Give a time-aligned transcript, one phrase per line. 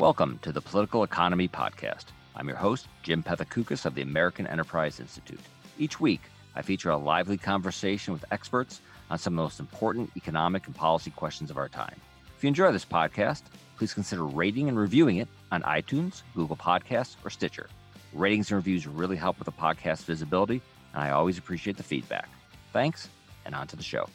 [0.00, 2.06] Welcome to the Political Economy Podcast.
[2.34, 5.42] I'm your host, Jim Pethokoukis of the American Enterprise Institute.
[5.78, 6.22] Each week,
[6.56, 10.74] I feature a lively conversation with experts on some of the most important economic and
[10.74, 11.94] policy questions of our time.
[12.34, 13.42] If you enjoy this podcast,
[13.76, 17.68] please consider rating and reviewing it on iTunes, Google Podcasts, or Stitcher.
[18.14, 20.62] Ratings and reviews really help with the podcast visibility,
[20.94, 22.30] and I always appreciate the feedback.
[22.72, 23.10] Thanks,
[23.44, 24.08] and on to the show.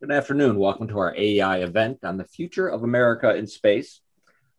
[0.00, 0.56] Good afternoon.
[0.56, 4.00] Welcome to our AEI event on the future of America in space.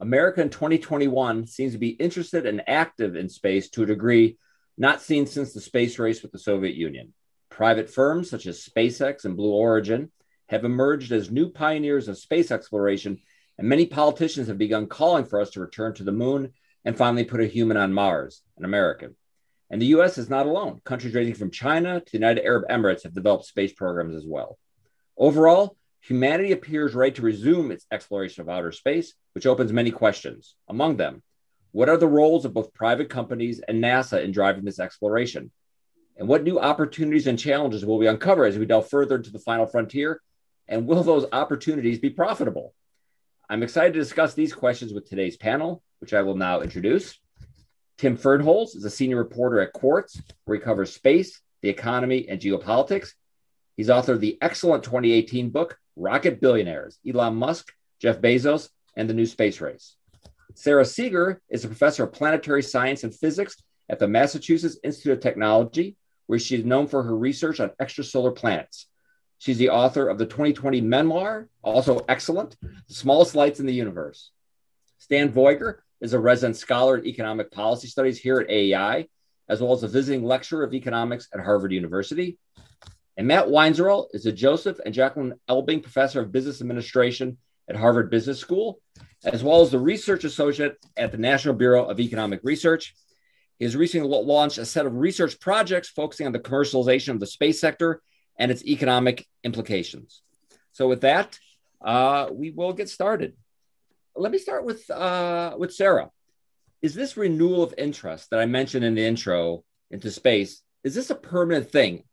[0.01, 4.35] America in 2021 seems to be interested and active in space to a degree
[4.75, 7.13] not seen since the space race with the Soviet Union.
[7.49, 10.11] Private firms such as SpaceX and Blue Origin
[10.49, 13.19] have emerged as new pioneers of space exploration,
[13.59, 16.51] and many politicians have begun calling for us to return to the moon
[16.83, 19.15] and finally put a human on Mars, an American.
[19.69, 20.81] And the US is not alone.
[20.83, 24.57] Countries ranging from China to the United Arab Emirates have developed space programs as well.
[25.15, 30.55] Overall, humanity appears ready to resume its exploration of outer space, which opens many questions.
[30.67, 31.23] Among them,
[31.71, 35.51] what are the roles of both private companies and NASA in driving this exploration?
[36.17, 39.39] And what new opportunities and challenges will we uncover as we delve further into the
[39.39, 40.21] final frontier?
[40.67, 42.73] And will those opportunities be profitable?
[43.49, 47.19] I'm excited to discuss these questions with today's panel, which I will now introduce.
[47.97, 52.39] Tim Fernholz is a senior reporter at Quartz, where he covers space, the economy, and
[52.39, 53.13] geopolitics.
[53.77, 59.25] He's authored the excellent 2018 book, Rocket Billionaires Elon Musk, Jeff Bezos, and the New
[59.25, 59.95] Space Race.
[60.55, 63.55] Sara Seager is a professor of planetary science and physics
[63.89, 65.95] at the Massachusetts Institute of Technology,
[66.27, 68.87] where she is known for her research on extrasolar planets.
[69.37, 74.31] She's the author of the 2020 memoir, also excellent, The Smallest Lights in the Universe.
[74.99, 79.07] Stan Veuger is a resident scholar in economic policy studies here at AEI,
[79.49, 82.37] as well as a visiting lecturer of economics at Harvard University.
[83.21, 87.37] And Matt Weinzierl is a Joseph and Jacqueline Elbling Professor of Business Administration
[87.69, 88.79] at Harvard Business School,
[89.23, 92.95] as well as the Research Associate at the National Bureau of Economic Research.
[93.59, 97.27] He has recently launched a set of research projects focusing on the commercialization of the
[97.27, 98.01] space sector
[98.39, 100.23] and its economic implications.
[100.71, 101.37] So, with that,
[101.79, 103.33] uh, we will get started.
[104.15, 106.09] Let me start with uh, with Sara.
[106.81, 110.63] Is this renewal of interest that I mentioned in the intro into space?
[110.83, 112.05] Is this a permanent thing?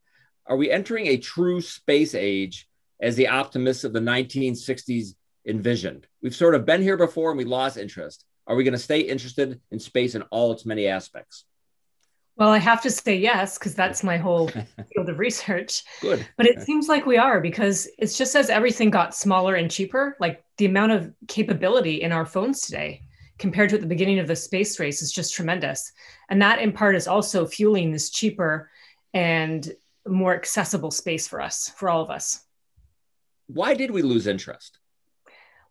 [0.49, 2.67] Are we entering a true space age
[3.01, 5.15] as the optimists of the 1960s
[5.47, 6.07] envisioned?
[6.23, 8.25] We've sort of been here before and we lost interest.
[8.47, 11.45] Are we going to stay interested in space in all its many aspects?
[12.37, 14.49] Well, I have to say yes, because that's my whole
[14.95, 15.83] field of research.
[16.01, 16.27] Good.
[16.37, 20.17] But it seems like we are because it's just as everything got smaller and cheaper,
[20.19, 23.03] like the amount of capability in our phones today
[23.39, 25.93] compared to at the beginning of the space race is just tremendous.
[26.31, 28.71] And that in part is also fueling this cheaper
[29.13, 29.71] and
[30.09, 32.45] more accessible space for us, for all of us.
[33.47, 34.79] Why did we lose interest?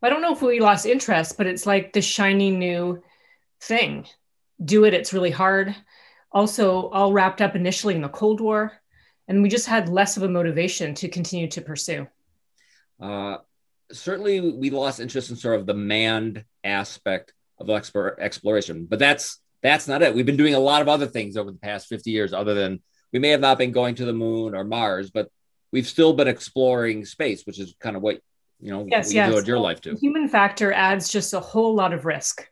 [0.01, 3.03] I don't know if we lost interest, but it's like the shiny new
[3.61, 4.07] thing.
[4.63, 5.75] Do it, it's really hard
[6.31, 8.73] also all wrapped up initially in the Cold War.
[9.27, 12.07] And we just had less of a motivation to continue to pursue.
[13.01, 13.37] Uh,
[13.91, 19.87] certainly, we lost interest in sort of the manned aspect of exploration, but that's that's
[19.87, 20.15] not it.
[20.15, 22.81] We've been doing a lot of other things over the past 50 years, other than
[23.13, 25.29] we may have not been going to the moon or Mars, but
[25.71, 28.19] we've still been exploring space, which is kind of what
[28.59, 29.43] you know yes, you yes.
[29.43, 29.93] do your life too.
[29.93, 32.47] The human factor adds just a whole lot of risk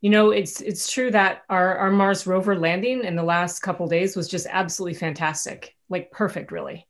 [0.00, 3.86] you know it's it's true that our our mars rover landing in the last couple
[3.86, 6.86] days was just absolutely fantastic like perfect really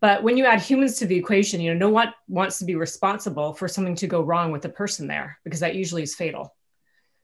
[0.00, 2.76] but when you add humans to the equation you know no one wants to be
[2.76, 6.54] responsible for something to go wrong with the person there because that usually is fatal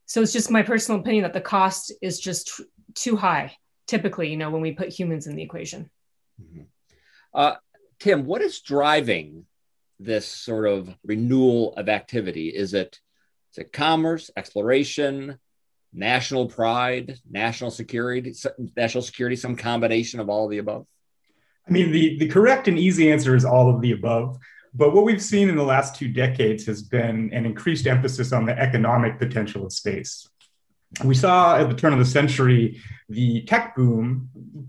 [0.07, 2.61] so it's just my personal opinion that the cost is just
[2.95, 3.57] too high
[3.87, 5.91] typically you know when we put humans in the equation
[6.41, 6.63] mm-hmm.
[7.35, 7.55] uh,
[7.99, 9.47] tim what is driving
[9.99, 13.01] this sort of renewal of activity is it
[13.53, 15.39] is it commerce, exploration,
[15.93, 18.35] national pride, national security,
[18.77, 20.87] national security, some combination of all of the above?
[21.69, 24.39] I mean, the, the correct and easy answer is all of the above.
[24.75, 28.47] But what we've seen in the last two decades has been an increased emphasis on
[28.47, 30.27] the economic potential of space.
[31.05, 34.29] We saw at the turn of the century, the tech boom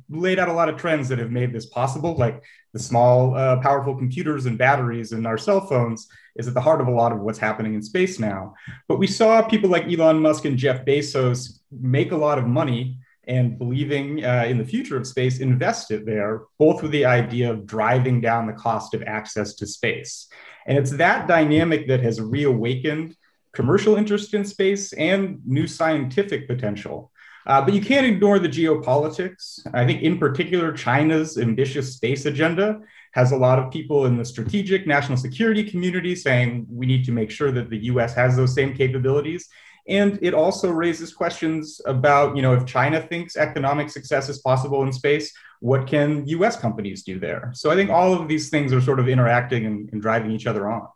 [0.09, 2.41] laid out a lot of trends that have made this possible, like
[2.73, 6.81] the small, uh, powerful computers and batteries in our cell phones is at the heart
[6.81, 8.53] of a lot of what's happening in space now.
[8.87, 12.97] But we saw people like Elon Musk and Jeff Bezos make a lot of money
[13.25, 17.51] and believing uh, in the future of space, invest it there, both with the idea
[17.51, 20.27] of driving down the cost of access to space.
[20.65, 23.15] And it's that dynamic that has reawakened
[23.53, 27.11] commercial interest in space and new scientific potential.
[27.45, 29.59] Uh, but you can't ignore the geopolitics.
[29.73, 32.79] I think, in particular, China's ambitious space agenda
[33.11, 37.11] has a lot of people in the strategic national security community saying we need to
[37.11, 39.49] make sure that the US has those same capabilities.
[39.87, 44.81] And it also raises questions about, you know, if China thinks economic success is possible
[44.83, 47.51] in space, what can US companies do there?
[47.53, 50.47] So I think all of these things are sort of interacting and, and driving each
[50.47, 50.87] other on.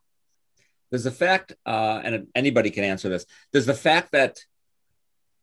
[0.92, 4.39] Does the fact, uh, and anybody can answer this, does the fact that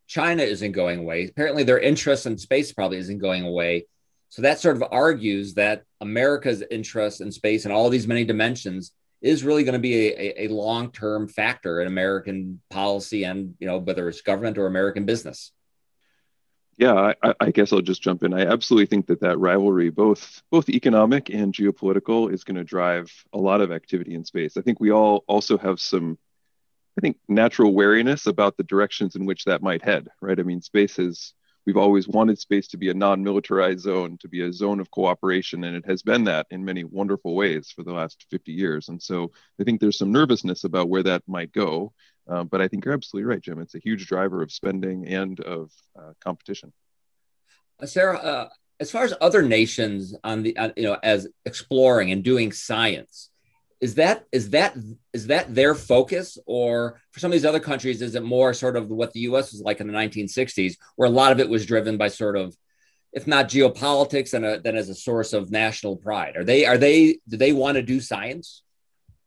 [0.07, 3.87] China isn't going away, apparently their interest in space probably isn't going away.
[4.29, 8.93] So that sort of argues that America's interest in space and all these many dimensions
[9.23, 13.79] is really going to be a, a, long-term factor in American policy and you know
[13.79, 15.53] whether it's government or American business.
[16.77, 18.35] Yeah, I, I, guess I'll just jump in.
[18.35, 23.13] I absolutely think that that rivalry, both both economic and geopolitical, is going to drive
[23.33, 24.57] a lot of activity in space.
[24.57, 26.19] I think we all also have some,
[26.99, 30.09] I think, natural wariness about the directions in which that might head.
[30.21, 30.39] Right?
[30.39, 31.35] I mean, space is
[31.67, 35.65] we've always wanted space to be a non-militarized zone, to be a zone of cooperation,
[35.65, 38.89] and it has been that in many wonderful ways for the last 50 years.
[38.89, 41.93] And so I think there's some nervousness about where that might go.
[42.29, 43.59] Uh, but I think you're absolutely right, Jim.
[43.61, 46.73] It's a huge driver of spending and of uh, competition.
[47.81, 48.49] Uh, Sara, uh,
[48.81, 53.31] as far as other nations on the, uh, you know, as exploring and doing science,
[53.85, 54.75] is that is that
[55.13, 58.77] is that their focus or for some of these other countries is it more sort
[58.77, 61.67] of what the us was like in the 1960s where a lot of it was
[61.67, 62.57] driven by sort of
[63.13, 66.79] if not geopolitics and a, then as a source of national pride are they are
[66.79, 68.63] they do they want to do science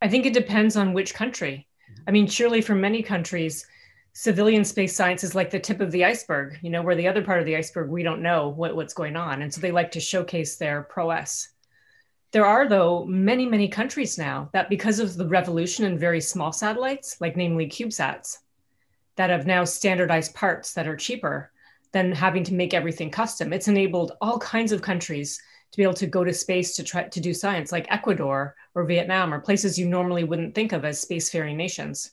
[0.01, 1.66] i think it depends on which country
[2.07, 3.67] i mean surely for many countries
[4.13, 7.23] civilian space science is like the tip of the iceberg you know where the other
[7.23, 9.91] part of the iceberg we don't know what, what's going on and so they like
[9.91, 11.49] to showcase their prowess
[12.31, 16.51] there are, though, many, many countries now that, because of the revolution in very small
[16.51, 18.39] satellites, like namely CubeSats,
[19.15, 21.51] that have now standardized parts that are cheaper
[21.93, 23.53] than having to make everything custom.
[23.53, 25.41] It's enabled all kinds of countries
[25.71, 28.85] to be able to go to space to try to do science, like Ecuador or
[28.85, 32.11] Vietnam, or places you normally wouldn't think of as spacefaring nations.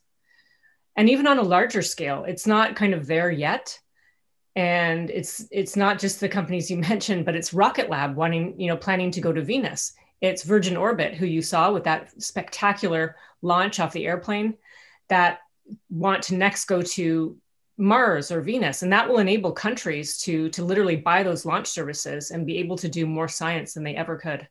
[0.96, 3.78] And even on a larger scale, it's not kind of there yet,
[4.56, 8.68] and it's it's not just the companies you mentioned but it's rocket lab wanting you
[8.68, 13.16] know planning to go to venus it's Virgin Orbit, who you saw with that spectacular
[13.42, 14.54] launch off the airplane,
[15.08, 15.40] that
[15.90, 17.36] want to next go to
[17.76, 18.82] Mars or Venus.
[18.82, 22.76] And that will enable countries to, to literally buy those launch services and be able
[22.76, 24.46] to do more science than they ever could.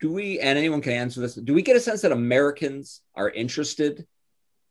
[0.00, 3.30] Do we, and anyone can answer this, do we get a sense that Americans are
[3.30, 4.06] interested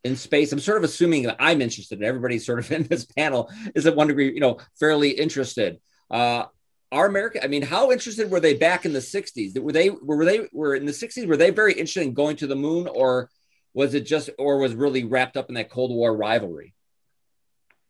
[0.04, 0.52] in space?
[0.52, 3.88] I'm sort of assuming that I'm interested, and everybody sort of in this panel is
[3.88, 5.80] at one degree, you know, fairly interested.
[6.12, 6.46] Uh,
[6.92, 7.44] are America?
[7.44, 9.58] I mean, how interested were they back in the '60s?
[9.60, 11.26] Were they were they were in the '60s?
[11.26, 13.32] Were they very interested in going to the moon, or
[13.74, 16.76] was it just, or was really wrapped up in that Cold War rivalry?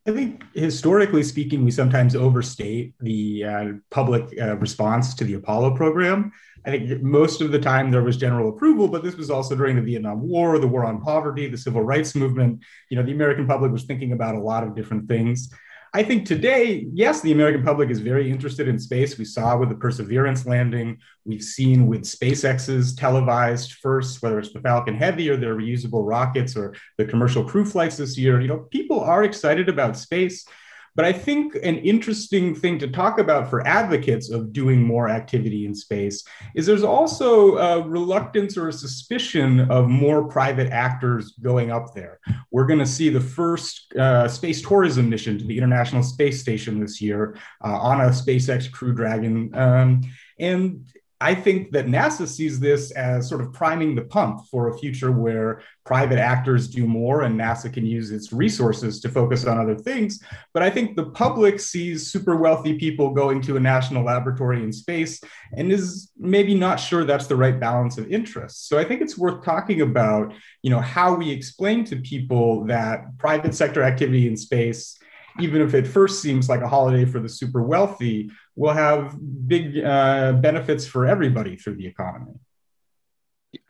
[0.05, 5.77] I think historically speaking, we sometimes overstate the uh, public uh, response to the Apollo
[5.77, 6.33] program.
[6.65, 9.77] I think most of the time there was general approval, but this was also during
[9.77, 12.61] the Vietnam War, the war on poverty, the civil rights movement.
[12.89, 15.49] You know, the American public was thinking about a lot of different things.
[15.95, 19.19] I think today, yes, the American public is very interested in space.
[19.19, 24.61] We saw with the Perseverance landing, we've seen with SpaceX's televised first, whether it's the
[24.61, 28.41] Falcon Heavy or their reusable rockets or the commercial crew flights this year.
[28.41, 30.47] You know, people are excited about space.
[30.95, 35.65] But I think an interesting thing to talk about for advocates of doing more activity
[35.65, 36.23] in space
[36.55, 42.19] is there's also a reluctance or a suspicion of more private actors going up there.
[42.51, 46.79] We're going to see the first uh, space tourism mission to the International Space Station
[46.79, 49.53] this year uh, on a SpaceX Crew Dragon.
[49.55, 50.01] Um,
[50.39, 50.85] and
[51.23, 55.09] I think that NASA sees this as sort of priming the pump for a future
[55.09, 59.77] where private actors do more and NASA can use its resources to focus on other
[59.77, 60.21] things.
[60.53, 64.73] But I think the public sees super wealthy people going to a national laboratory in
[64.73, 65.21] space
[65.55, 68.67] and is maybe not sure that's the right balance of interests.
[68.67, 73.17] So I think it's worth talking about, you know, how we explain to people that
[73.17, 74.99] private sector activity in space
[75.39, 79.17] even if it first seems like a holiday for the super wealthy, will have
[79.47, 82.33] big uh, benefits for everybody through the economy.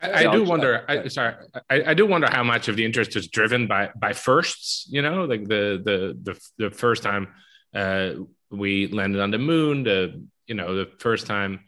[0.01, 0.85] I, I do wonder.
[0.87, 1.35] I, sorry,
[1.69, 4.87] I, I, do wonder how much of the interest is driven by by firsts.
[4.89, 7.27] You know, like the the the, the first time
[7.73, 8.11] uh,
[8.49, 11.61] we landed on the moon, the you know the first time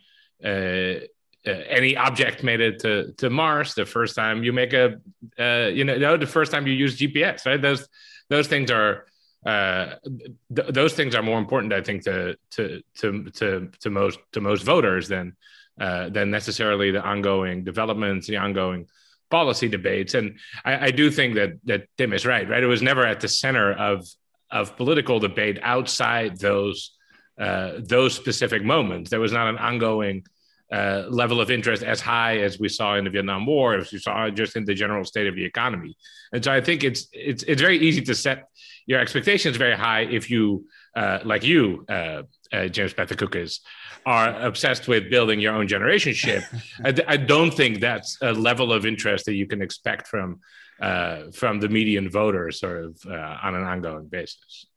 [0.43, 4.95] uh, uh, any object made it to to Mars, the first time you make a
[5.37, 7.61] uh, you know the first time you use GPS, right?
[7.61, 7.87] Those
[8.29, 9.05] those things are
[9.45, 9.95] uh,
[10.55, 14.41] th- those things are more important, I think, to to to to, to most to
[14.41, 15.35] most voters than
[15.79, 18.87] uh, than necessarily the ongoing developments, the ongoing
[19.29, 20.13] policy debates.
[20.13, 22.47] And I, I, do think that that Tim is right.
[22.49, 24.07] Right, it was never at the center of
[24.49, 26.95] of political debate outside those
[27.39, 29.09] uh, those specific moments.
[29.09, 30.25] There was not an ongoing
[30.71, 33.99] uh, level of interest as high as we saw in the Vietnam War, as we
[33.99, 35.95] saw just in the general state of the economy.
[36.33, 38.49] And so I think it's it's it's very easy to set
[38.87, 43.59] your expectations very high if you, uh, like you, uh, uh James Pethokoukis,
[44.05, 46.43] are obsessed with building your own generation ship.
[46.83, 50.39] I, I, don't think that's a level of interest that you can expect from
[50.81, 54.67] uh, from the median voter, sort of uh, on an ongoing basis.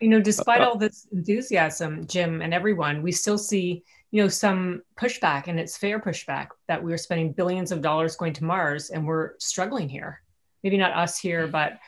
[0.00, 4.82] You know, despite all this enthusiasm, Jim and everyone, we still see you know some
[4.96, 9.06] pushback and it's fair pushback that we're spending billions of dollars going to mars and
[9.06, 10.22] we're struggling here.
[10.62, 11.78] Maybe not us here but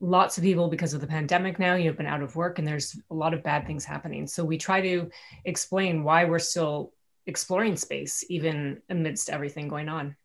[0.00, 2.96] lots of people because of the pandemic now you've been out of work and there's
[3.10, 4.26] a lot of bad things happening.
[4.26, 5.10] So we try to
[5.44, 6.92] explain why we're still
[7.26, 10.16] exploring space even amidst everything going on.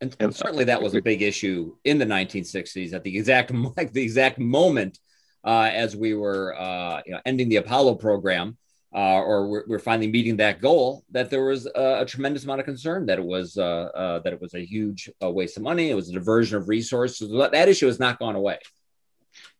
[0.00, 3.92] And, and certainly that was a big issue in the 1960s at the exact like
[3.92, 4.98] the exact moment
[5.44, 8.58] uh, as we were uh, you know ending the apollo program
[8.96, 12.60] uh, or we're, we're, finally meeting that goal, that there was a, a tremendous amount
[12.60, 15.62] of concern that it was uh, uh, that it was a huge uh, waste of
[15.62, 15.90] money.
[15.90, 17.30] It was a diversion of resources.
[17.30, 18.58] That issue has not gone away.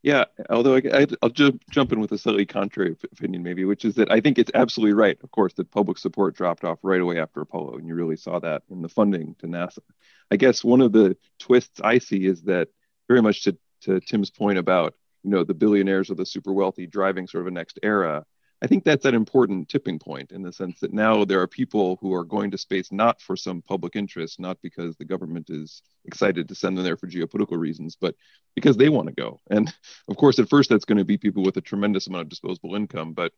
[0.02, 3.94] Yeah, although I, will ju- jump in with a slightly contrary opinion, maybe, which is
[3.96, 7.20] that I think it's absolutely right, of course, that public support dropped off right away
[7.20, 9.80] after Apollo, and you really saw that in the funding to NASA.
[10.30, 12.68] I guess one of the twists I see is that
[13.06, 16.86] very much to, to Tim's point about you know the billionaires or the super wealthy
[16.86, 18.24] driving sort of a next era
[18.66, 21.98] I think that's an important tipping point in the sense that now there are people
[22.00, 25.82] who are going to space not for some public interest, not because the government is
[26.04, 28.16] excited to send them there for geopolitical reasons, but
[28.56, 29.38] because they want to go.
[29.48, 29.72] And
[30.08, 32.74] of course, at first, that's going to be people with a tremendous amount of disposable
[32.74, 33.12] income.
[33.12, 33.32] But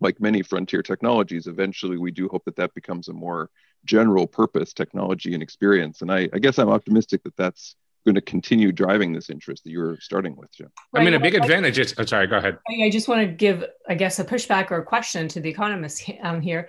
[0.00, 3.50] like many frontier technologies, eventually we do hope that that becomes a more
[3.84, 6.02] general purpose technology and experience.
[6.02, 9.70] And I, I guess I'm optimistic that that's going to continue driving this interest that
[9.70, 10.68] you're starting with, Jim?
[10.92, 11.02] Right.
[11.02, 12.58] I mean, a big advantage is, oh, sorry, go ahead.
[12.82, 16.10] I just want to give, I guess, a pushback or a question to the economists
[16.22, 16.68] um, here.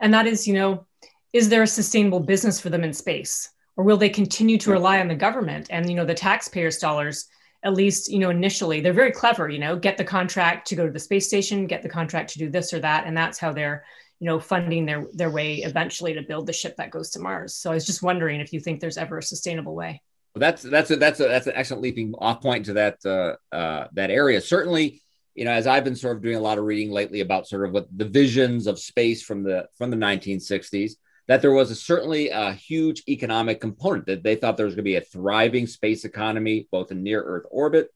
[0.00, 0.86] And that is, you know,
[1.32, 3.50] is there a sustainable business for them in space?
[3.76, 7.28] Or will they continue to rely on the government and, you know, the taxpayers' dollars,
[7.62, 8.80] at least, you know, initially?
[8.80, 11.82] They're very clever, you know, get the contract to go to the space station, get
[11.82, 13.06] the contract to do this or that.
[13.06, 13.84] And that's how they're,
[14.18, 17.54] you know, funding their, their way eventually to build the ship that goes to Mars.
[17.54, 20.02] So I was just wondering if you think there's ever a sustainable way.
[20.34, 23.54] Well, that's that's a, that's a, that's an excellent leaping off point to that uh,
[23.54, 24.40] uh, that area.
[24.40, 25.02] Certainly,
[25.34, 27.66] you know, as I've been sort of doing a lot of reading lately about sort
[27.66, 30.92] of what the visions of space from the from the 1960s,
[31.26, 34.84] that there was a, certainly a huge economic component that they thought there was going
[34.84, 37.88] to be a thriving space economy, both in near Earth orbit,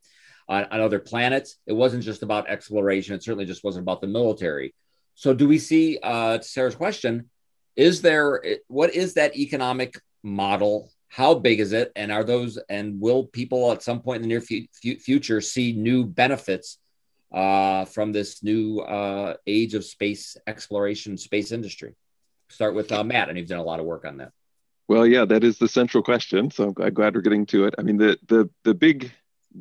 [0.49, 1.57] on, on other planets.
[1.67, 3.15] It wasn't just about exploration.
[3.15, 4.75] It certainly just wasn't about the military.
[5.15, 5.99] So, do we see?
[6.03, 7.31] Uh, Sara's question,
[7.77, 11.93] is there what is that economic model how big is it?
[11.95, 15.75] And are those and will people at some point in the near f- future see
[15.75, 16.79] new benefits
[17.31, 21.97] uh, from this new uh, age of space exploration space industry?
[22.49, 24.33] Start with uh, matt and you've done a lot of work on that.
[24.89, 27.75] Well yeah that is the central question so i'm glad we're getting to it.
[27.77, 29.13] I mean the the the big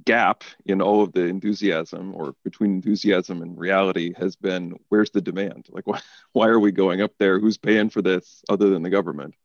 [0.06, 5.20] gap in all of the enthusiasm or between enthusiasm and reality has been where's the
[5.20, 5.68] demand?
[5.70, 6.00] Like why,
[6.32, 7.42] why are we going up there?
[7.42, 9.36] Who's paying for this other than the government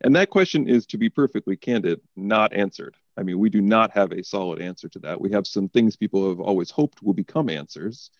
[0.00, 2.96] and that question is, to be perfectly candid, not answered.
[3.16, 5.20] I mean, we do not have a solid answer to that.
[5.20, 8.10] We have some things people have always hoped will become answers,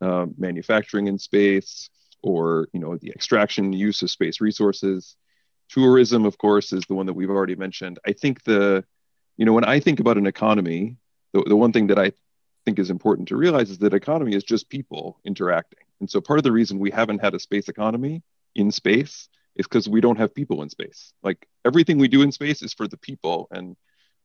[0.00, 1.90] uh, manufacturing in space,
[2.22, 5.16] or you know, the extraction use of space resources.
[5.68, 7.98] Tourism, of course, is the one that we've already mentioned.
[8.06, 8.84] I think the,
[9.36, 10.98] you know, when I think about an economy,
[11.32, 12.12] the, the one thing that I
[12.64, 15.80] think is important to realize is that economy is just people interacting.
[16.00, 18.22] And so part of the reason we haven't had a space economy
[18.54, 21.12] in space is because we don't have people in space.
[21.22, 23.76] Like everything we do in space is for the people, and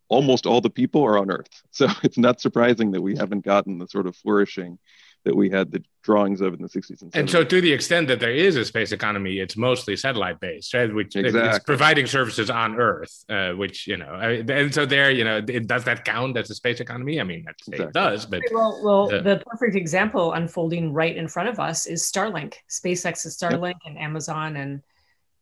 [0.07, 1.62] almost all the people are on Earth.
[1.71, 4.79] So it's not surprising that we haven't gotten the sort of flourishing
[5.25, 7.19] that we had the drawings of in the 60s and 70s.
[7.19, 10.74] And so, to the extent that there is a space economy, it's mostly satellite based,
[10.74, 10.93] right?
[10.93, 11.50] Which exactly.
[11.50, 15.67] it's providing services on Earth, uh, which you know, and so there, you know, it,
[15.67, 17.19] does that count as a space economy?
[17.19, 17.86] I mean, exactly.
[17.86, 21.86] it does, but well, well uh, the perfect example unfolding right in front of us
[21.86, 22.55] is Starlink.
[22.69, 23.88] SpaceX is Starlink, yep.
[23.88, 24.81] and Amazon and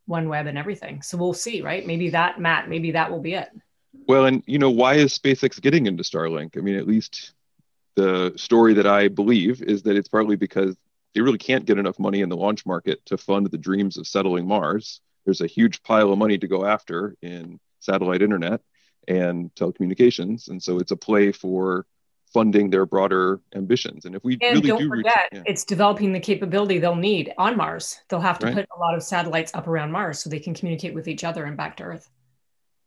[0.09, 1.01] OneWeb and everything.
[1.01, 1.85] So we'll see, right?
[1.85, 3.49] Maybe that, Matt, maybe that will be it.
[4.07, 6.57] Well, and you know, why is SpaceX getting into Starlink?
[6.57, 7.33] I mean, at least
[7.95, 10.75] the story that I believe is that it's partly because
[11.13, 14.07] they really can't get enough money in the launch market to fund the dreams of
[14.07, 15.01] settling Mars.
[15.25, 18.61] There's a huge pile of money to go after in satellite internet
[19.07, 20.49] and telecommunications.
[20.49, 21.85] And so it's a play for
[22.33, 24.05] funding their broader ambitions.
[24.05, 25.43] And if we and really don't do forget, reach, yeah.
[25.45, 27.99] it's developing the capability they'll need on Mars.
[28.09, 28.55] They'll have to right.
[28.55, 31.45] put a lot of satellites up around Mars so they can communicate with each other
[31.45, 32.09] and back to Earth.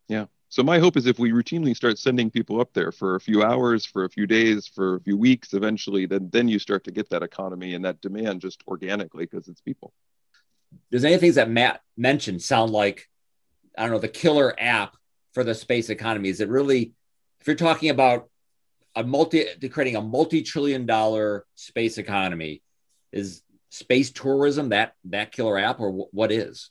[0.08, 0.26] Yeah.
[0.48, 3.42] So my hope is if we routinely start sending people up there for a few
[3.44, 6.90] hours, for a few days, for a few weeks, eventually, then then you start to
[6.90, 9.92] get that economy and that demand just organically because it's people.
[10.90, 13.08] does any things that Matt mentioned sound like
[13.78, 14.96] I don't know the killer app
[15.34, 16.28] for the space economy?
[16.28, 16.94] Is it really
[17.40, 18.28] if you're talking about
[18.96, 22.62] a multi creating a multi-trillion dollar space economy,
[23.12, 26.70] is space tourism that that killer app or w- what is?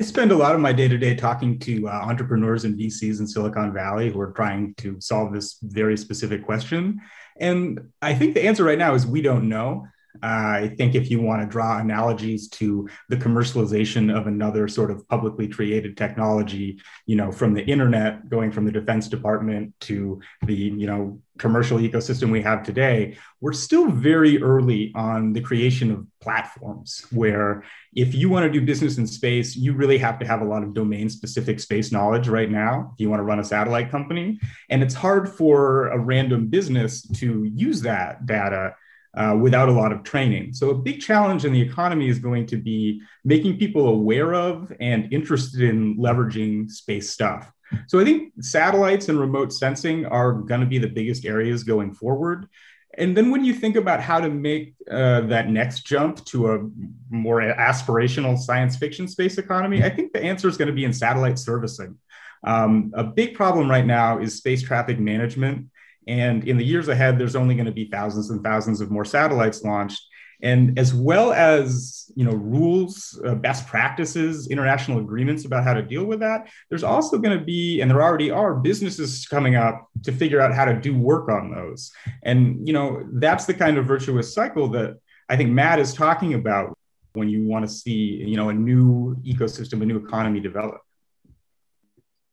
[0.00, 3.20] I spend a lot of my day to day talking to uh, entrepreneurs and VCs
[3.20, 7.00] in Silicon Valley who are trying to solve this very specific question.
[7.38, 9.86] And I think the answer right now is we don't know.
[10.22, 14.90] Uh, I think if you want to draw analogies to the commercialization of another sort
[14.90, 20.20] of publicly created technology, you know, from the internet going from the Defense Department to
[20.44, 25.90] the, you know, commercial ecosystem we have today, we're still very early on the creation
[25.90, 27.64] of platforms where
[27.94, 30.62] if you want to do business in space, you really have to have a lot
[30.62, 34.38] of domain specific space knowledge right now if you want to run a satellite company.
[34.68, 38.74] And it's hard for a random business to use that data
[39.14, 40.52] uh, without a lot of training.
[40.52, 44.72] So, a big challenge in the economy is going to be making people aware of
[44.80, 47.52] and interested in leveraging space stuff.
[47.88, 51.92] So, I think satellites and remote sensing are going to be the biggest areas going
[51.92, 52.48] forward.
[52.96, 56.70] And then, when you think about how to make uh, that next jump to a
[57.10, 60.92] more aspirational science fiction space economy, I think the answer is going to be in
[60.92, 61.98] satellite servicing.
[62.44, 65.68] Um, a big problem right now is space traffic management
[66.06, 69.04] and in the years ahead, there's only going to be thousands and thousands of more
[69.04, 70.02] satellites launched.
[70.42, 75.82] And as well as you know rules, uh, best practices, international agreements about how to
[75.82, 79.86] deal with that, there's also going to be, and there already are, businesses coming up
[80.02, 81.92] to figure out how to do work on those.
[82.24, 86.34] And you know that's the kind of virtuous cycle that I think Matt is talking
[86.34, 86.76] about
[87.12, 90.80] when you want to see you know a new ecosystem, a new economy develop.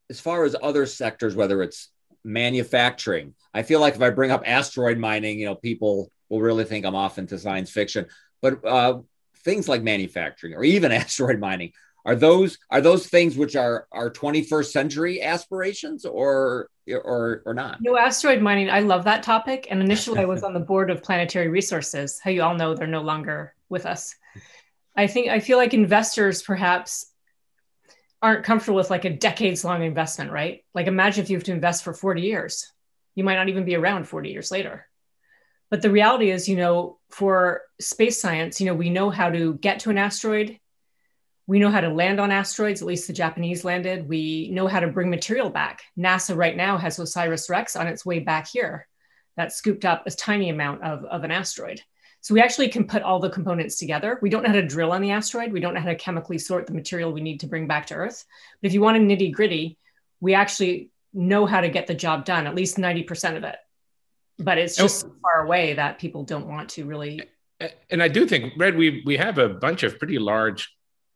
[0.09, 1.91] As far as other sectors, whether it's
[2.23, 3.33] manufacturing.
[3.53, 6.85] I feel like if I bring up asteroid mining, you know, people will really think
[6.85, 8.05] I'm off into science fiction.
[8.41, 8.99] But uh,
[9.37, 11.73] things like manufacturing or even asteroid mining
[12.05, 17.79] are those are those things which are are 21st century aspirations or or or not?
[17.81, 18.69] No asteroid mining.
[18.69, 19.67] I love that topic.
[19.69, 22.19] And initially, I was on the board of Planetary Resources.
[22.23, 24.15] How you all know they're no longer with us.
[24.95, 27.11] I think I feel like investors perhaps
[28.21, 30.63] aren't comfortable with like a decades long investment, right?
[30.73, 32.71] Like imagine if you have to invest for 40 years.
[33.15, 34.87] You might not even be around 40 years later.
[35.69, 39.53] But the reality is, you know, for space science, you know, we know how to
[39.55, 40.59] get to an asteroid.
[41.45, 44.07] We know how to land on asteroids, at least the Japanese landed.
[44.07, 45.81] We know how to bring material back.
[45.97, 48.87] NASA right now has OSIRIS REx on its way back here
[49.37, 51.81] that scooped up a tiny amount of, of an asteroid.
[52.21, 54.19] So we actually can put all the components together.
[54.21, 55.53] We don't know how to drill on the asteroid.
[55.53, 57.93] We don't know how to chemically sort the material we need to bring back to
[57.93, 58.25] Earth.
[58.61, 59.77] But if you want a nitty gritty,
[60.19, 63.57] we actually know how to get the job done, at least 90% of it.
[64.37, 64.83] But it's oh.
[64.83, 67.21] just so far away that people don't want to really.
[67.89, 70.73] And I do think, Red, we, we have a bunch of pretty large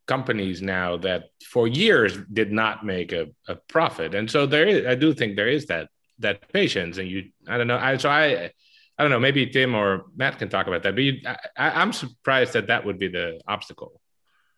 [0.07, 4.13] companies now that for years did not make a, a profit.
[4.13, 7.57] And so there is, I do think there is that that patience and you i
[7.57, 8.51] don't know i so i
[8.97, 9.19] I don't know.
[9.19, 10.93] Maybe Tim or Matt can talk about that.
[10.93, 11.21] But you,
[11.57, 13.99] I, am surprised that that would be the obstacle.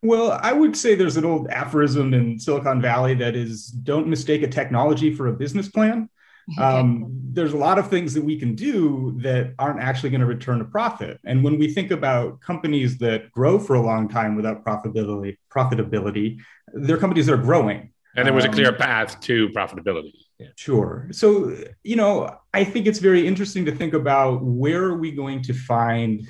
[0.06, 4.44] Well, I would say there's an old aphorism in Silicon Valley that is don't mistake
[4.44, 6.10] a technology for a business plan.
[6.60, 10.28] Um, there's a lot of things that we can do that aren't actually going to
[10.28, 11.20] return a profit.
[11.26, 16.40] And when we think about companies that grow for a long time without profitability, profitability,
[16.72, 17.92] they're companies that are growing.
[18.16, 20.14] And there was a clear um, path to profitability.
[20.38, 20.50] Yeah.
[20.56, 21.08] Sure.
[21.12, 25.42] So, you know, I think it's very interesting to think about where are we going
[25.42, 26.30] to find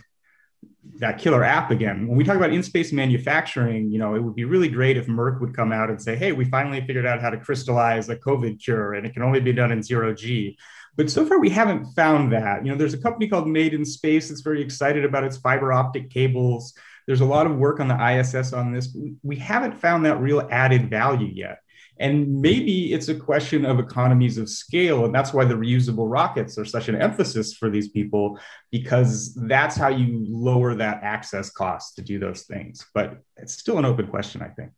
[0.99, 2.07] that killer app again.
[2.07, 5.41] When we talk about in-space manufacturing, you know, it would be really great if Merck
[5.41, 8.63] would come out and say, "Hey, we finally figured out how to crystallize a COVID
[8.63, 10.57] cure, and it can only be done in zero G."
[10.95, 12.65] But so far, we haven't found that.
[12.65, 15.73] You know, there's a company called Made in Space that's very excited about its fiber
[15.73, 16.73] optic cables.
[17.07, 18.95] There's a lot of work on the ISS on this.
[19.21, 21.59] We haven't found that real added value yet.
[21.97, 25.05] And maybe it's a question of economies of scale.
[25.05, 28.39] And that's why the reusable rockets are such an emphasis for these people,
[28.71, 32.85] because that's how you lower that access cost to do those things.
[32.93, 34.71] But it's still an open question, I think.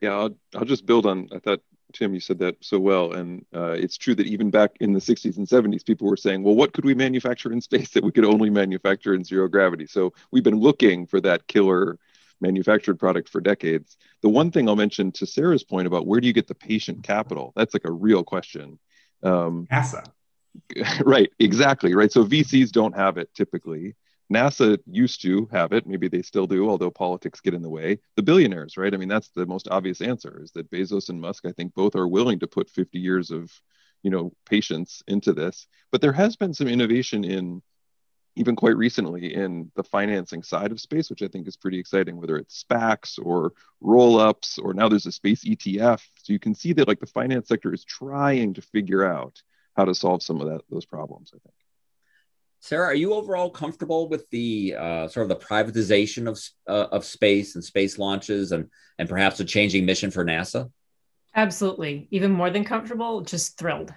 [0.00, 1.60] Yeah, I'll, I'll just build on, I thought,
[1.92, 3.12] Tim, you said that so well.
[3.12, 6.42] And uh, it's true that even back in the 60s and 70s, people were saying,
[6.42, 9.86] well, what could we manufacture in space that we could only manufacture in zero gravity?
[9.86, 11.98] So we've been looking for that killer
[12.40, 13.96] manufactured product for decades.
[14.22, 17.02] The one thing I'll mention to Sara's point about where do you get the patient
[17.02, 17.52] capital?
[17.56, 18.78] That's like a real question.
[19.22, 20.04] Um, NASA.
[21.04, 21.94] Right, exactly.
[21.94, 22.10] Right.
[22.10, 23.94] So VCs don't have it typically.
[24.32, 25.86] NASA used to have it.
[25.86, 27.98] Maybe they still do, although politics get in the way.
[28.16, 28.92] The billionaires, right?
[28.92, 31.96] I mean, that's the most obvious answer is that Bezos and Musk, I think, both
[31.96, 33.50] are willing to put 50 years of,
[34.02, 35.66] you know, patience into this.
[35.90, 37.62] But there has been some innovation in
[38.38, 42.16] even quite recently in the financing side of space, which I think is pretty exciting,
[42.16, 46.00] whether it's SPACs or roll ups, or now there's a space ETF.
[46.22, 49.42] So you can see that like the finance sector is trying to figure out
[49.76, 51.54] how to solve some of that, those problems, I think.
[52.60, 57.04] Sara, are you overall comfortable with the uh, sort of the privatization of, uh, of
[57.04, 60.70] space and space launches and, and perhaps a changing mission for NASA?
[61.34, 62.06] Absolutely.
[62.10, 63.92] Even more than comfortable, just thrilled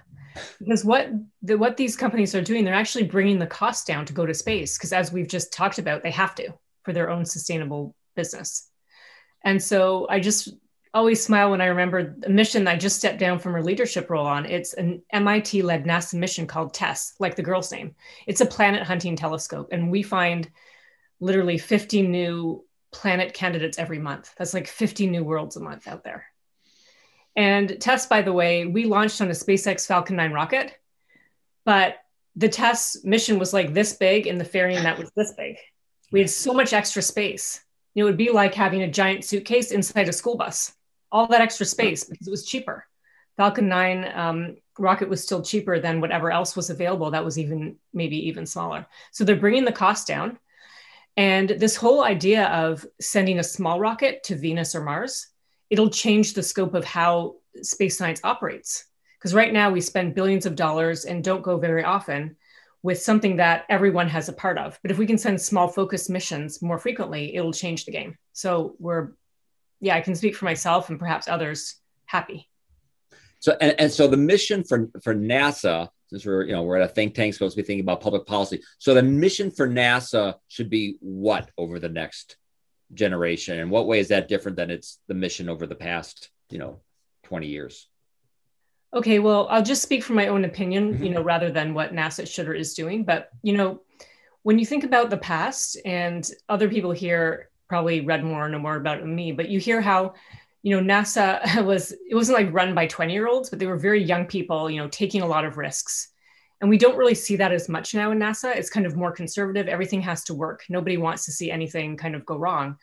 [0.58, 1.08] because what
[1.42, 4.34] the, what these companies are doing they're actually bringing the cost down to go to
[4.34, 8.68] space because as we've just talked about they have to for their own sustainable business.
[9.44, 10.48] And so i just
[10.94, 14.26] always smile when i remember the mission i just stepped down from her leadership role
[14.26, 14.46] on.
[14.46, 17.94] It's an mit led nasa mission called tess like the girl's name.
[18.26, 20.50] It's a planet hunting telescope and we find
[21.20, 24.34] literally 50 new planet candidates every month.
[24.36, 26.26] That's like 50 new worlds a month out there
[27.36, 30.76] and TESS, by the way, we launched on a SpaceX Falcon 9 rocket,
[31.64, 31.96] but
[32.36, 35.56] the TESS mission was like this big and the fairing that was this big.
[36.10, 37.62] We had so much extra space.
[37.94, 40.72] It would be like having a giant suitcase inside a school bus,
[41.10, 42.86] all that extra space because it was cheaper.
[43.36, 47.76] Falcon 9 um, rocket was still cheaper than whatever else was available that was even
[47.92, 48.86] maybe even smaller.
[49.10, 50.38] So they're bringing the cost down.
[51.16, 55.28] And this whole idea of sending a small rocket to Venus or Mars
[55.72, 58.84] it'll change the scope of how space science operates.
[59.18, 62.36] Because right now we spend billions of dollars and don't go very often
[62.82, 64.78] with something that everyone has a part of.
[64.82, 68.18] But if we can send small focused missions more frequently, it'll change the game.
[68.34, 69.12] So we're,
[69.80, 72.50] yeah, I can speak for myself and perhaps others happy.
[73.38, 76.88] So and, and so the mission for for NASA, since we're you know we're at
[76.90, 78.62] a think tank supposed to be thinking about public policy.
[78.78, 82.36] So the mission for NASA should be what over the next
[82.94, 83.58] generation?
[83.58, 86.80] And what way is that different than it's the mission over the past you know
[87.24, 87.88] 20 years?
[88.94, 91.04] Okay well i'll just speak from my own opinion mm-hmm.
[91.04, 93.04] you know rather than what nasa should or is doing.
[93.04, 93.82] But you know
[94.42, 98.58] when you think about the past and other people here probably read more and know
[98.58, 100.12] more about me but you hear how
[100.62, 103.78] you know nasa was it wasn't like run by 20 year olds but they were
[103.78, 106.11] very young people you know taking a lot of risks
[106.62, 108.54] and we don't really see that as much now in NASA.
[108.56, 109.66] It's kind of more conservative.
[109.66, 110.64] Everything has to work.
[110.68, 112.78] Nobody wants to see anything kind of go wrong.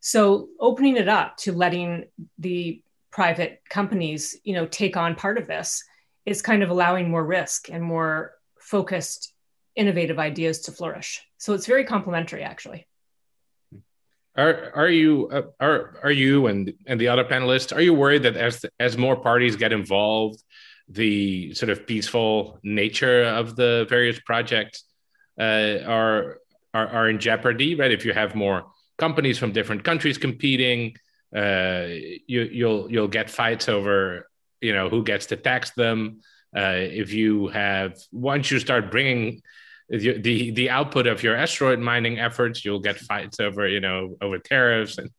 [0.00, 2.06] So opening it up to letting
[2.38, 5.84] the private companies, you know, take on part of this
[6.26, 9.32] is kind of allowing more risk and more focused,
[9.76, 11.24] innovative ideas to flourish.
[11.38, 12.88] So it's very complementary, actually.
[14.36, 18.22] Are are you uh, are are you and and the other panelists are you worried
[18.22, 20.42] that as as more parties get involved
[20.90, 24.84] the sort of peaceful nature of the various projects
[25.38, 26.38] uh, are,
[26.74, 27.92] are, are in jeopardy, right?
[27.92, 28.66] If you have more
[28.98, 30.96] companies from different countries competing,
[31.34, 31.86] uh,
[32.26, 34.28] you, you'll you'll get fights over
[34.60, 36.20] you know who gets to tax them.
[36.56, 39.40] Uh, if you have once you start bringing
[39.90, 44.38] the the output of your asteroid mining efforts, you'll get fights over you know over
[44.38, 45.10] tariffs and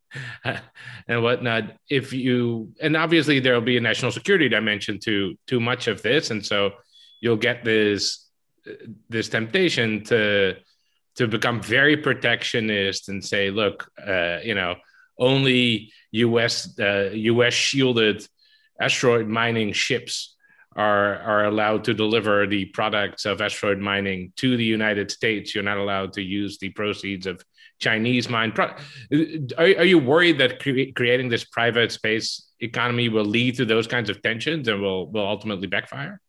[1.08, 1.76] and whatnot.
[1.90, 6.02] If you and obviously there will be a national security dimension to too much of
[6.02, 6.72] this, and so
[7.20, 8.30] you'll get this
[9.10, 10.56] this temptation to
[11.16, 14.76] to become very protectionist and say, look, uh, you know,
[15.20, 16.80] only U.S.
[16.80, 17.54] Uh, U.S.
[17.54, 18.26] shielded
[18.80, 20.38] asteroid mining ships
[20.76, 25.54] are are allowed to deliver the products of asteroid mining to the United States.
[25.54, 27.44] You're not allowed to use the proceeds of
[27.80, 28.52] Chinese mine.
[28.52, 28.76] Pro-
[29.58, 33.88] are, are you worried that cre- creating this private space economy will lead to those
[33.88, 36.22] kinds of tensions and will will ultimately backfire?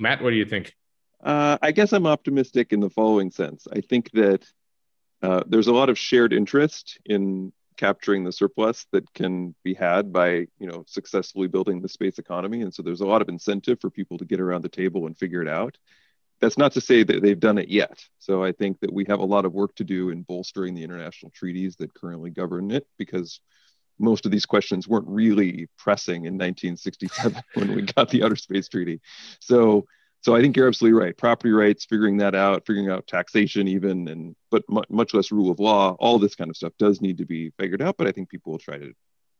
[0.00, 0.74] Matt, what do you think?
[1.22, 3.66] Uh, I guess I'm optimistic in the following sense.
[3.72, 4.44] I think that
[5.22, 10.12] uh, there's a lot of shared interest in capturing the surplus that can be had
[10.12, 12.62] by you know successfully building the space economy.
[12.62, 15.16] And so there's a lot of incentive for people to get around the table and
[15.16, 15.76] figure it out.
[16.40, 18.04] That's not to say that they've done it yet.
[18.18, 20.84] So i think that we have a lot of work to do in bolstering the
[20.84, 23.40] international treaties that currently govern it because
[23.98, 28.68] most of these questions weren't really pressing in 1967 when we got the outer space
[28.68, 29.00] treaty.
[29.40, 29.86] So
[30.24, 31.14] so I think you're absolutely right.
[31.14, 35.60] Property rights, figuring that out, figuring out taxation, even, and but much less rule of
[35.60, 35.96] law.
[36.00, 37.98] All this kind of stuff does need to be figured out.
[37.98, 38.94] But I think people will try to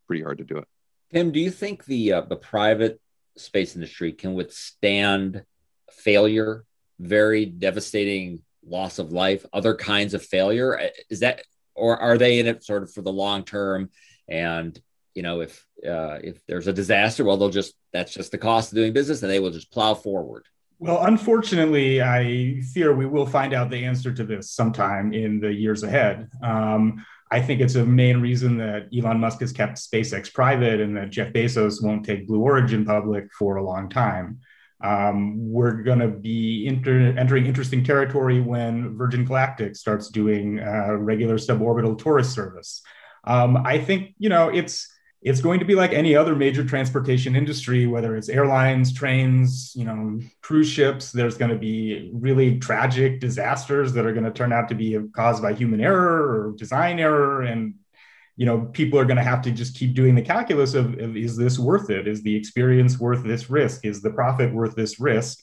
[0.07, 0.69] pretty hard to do it.
[1.11, 3.01] Tim, do you think the uh, the private
[3.39, 5.45] space industry can withstand
[5.91, 6.67] failure,
[6.99, 10.79] very devastating loss of life, other kinds of failure?
[10.79, 11.41] Uh, is that,
[11.75, 13.89] or are they in it sort of for the long term?
[14.29, 14.79] And
[15.15, 18.71] you know, if uh, if there's a disaster, well, they'll just that's just the cost
[18.71, 20.45] of doing business, and they will just plow forward.
[20.85, 25.51] Well, unfortunately, I fear we will find out the answer to this sometime in the
[25.51, 26.29] years ahead.
[26.43, 30.95] Um, I think it's a main reason that Elon Musk has kept SpaceX private and
[30.99, 34.41] that Jeff Bezos won't take Blue Origin public for a long time.
[34.83, 40.97] Um, we're going to be inter- entering interesting territory when Virgin Galactic starts doing uh,
[40.97, 42.83] regular suborbital tourist service.
[43.27, 44.87] Um, I think you know it's
[45.25, 49.87] it's going to be like any other major transportation industry, whether it's airlines, trains, you
[49.87, 51.13] know, cruise ships.
[51.13, 54.99] There's going to be really tragic disasters that are going to turn out to be
[55.17, 57.75] caused by human error or design error, and
[58.37, 61.17] you know, people are going to have to just keep doing the calculus of, of
[61.17, 62.07] is this worth it?
[62.07, 63.87] Is the experience worth this risk?
[63.87, 65.39] Is the profit worth this risk?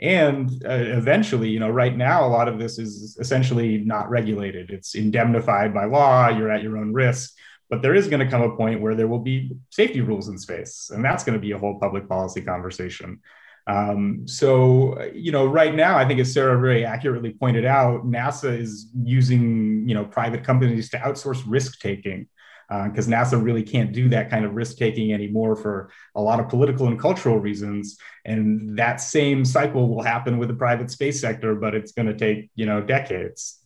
[0.00, 4.70] And uh, eventually, you know, right now, a lot of this is essentially not regulated.
[4.70, 6.28] It's indemnified by law.
[6.30, 7.34] You're at your own risk
[7.70, 10.36] but there is going to come a point where there will be safety rules in
[10.36, 13.20] space, and that's going to be a whole public policy conversation.
[13.66, 18.58] Um, so, you know, right now, I think as Sara very accurately pointed out, NASA
[18.58, 22.26] is using, you know, private companies to outsource risk taking
[22.68, 26.38] because uh, NASA really can't do that kind of risk taking anymore for a lot
[26.38, 27.98] of political and cultural reasons.
[28.24, 32.16] And that same cycle will happen with the private space sector, but it's going to
[32.16, 33.58] take, you know, decades.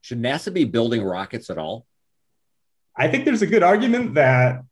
[0.00, 1.86] Should NASA be building rockets at all?
[2.96, 4.62] I think there's a good argument that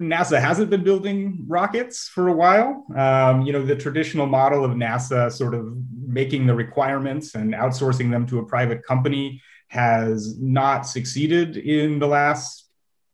[0.00, 2.86] NASA hasn't been building rockets for a while.
[2.96, 8.10] Um, you know, the traditional model of NASA sort of making the requirements and outsourcing
[8.10, 12.66] them to a private company has not succeeded in the last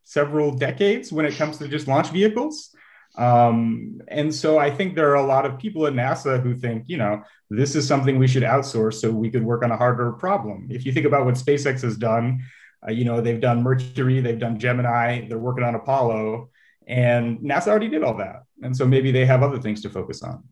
[0.05, 2.75] several decades when it comes to just launch vehicles.
[3.19, 6.85] Um, and so I think there are a lot of people at NASA who think,
[6.87, 10.13] you know, this is something we should outsource so we could work on a harder
[10.13, 10.69] problem.
[10.71, 12.43] If you think about what SpaceX has done,
[12.87, 16.51] uh, you know, they've done Mercury, they've done Gemini, they're working on Apollo,
[16.87, 18.45] and NASA already did all that.
[18.63, 20.45] And so maybe they have other things to focus on.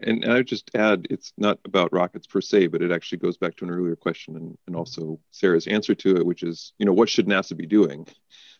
[0.00, 3.36] And, I would just add, it's not about rockets per se, but it actually goes
[3.36, 6.86] back to an earlier question and, and also Sara's answer to it, which is, you
[6.86, 8.06] know, what should NASA be doing?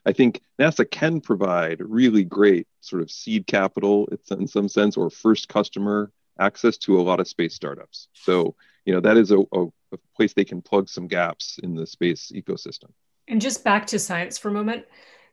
[0.04, 5.08] I think NASA can provide really great sort of seed capital in some sense or
[5.10, 8.08] first customer access to a lot of space startups.
[8.12, 11.74] So, you know, that is a, a, a place they can plug some gaps in
[11.74, 12.90] the space ecosystem.
[13.28, 14.84] And just back to science for a moment,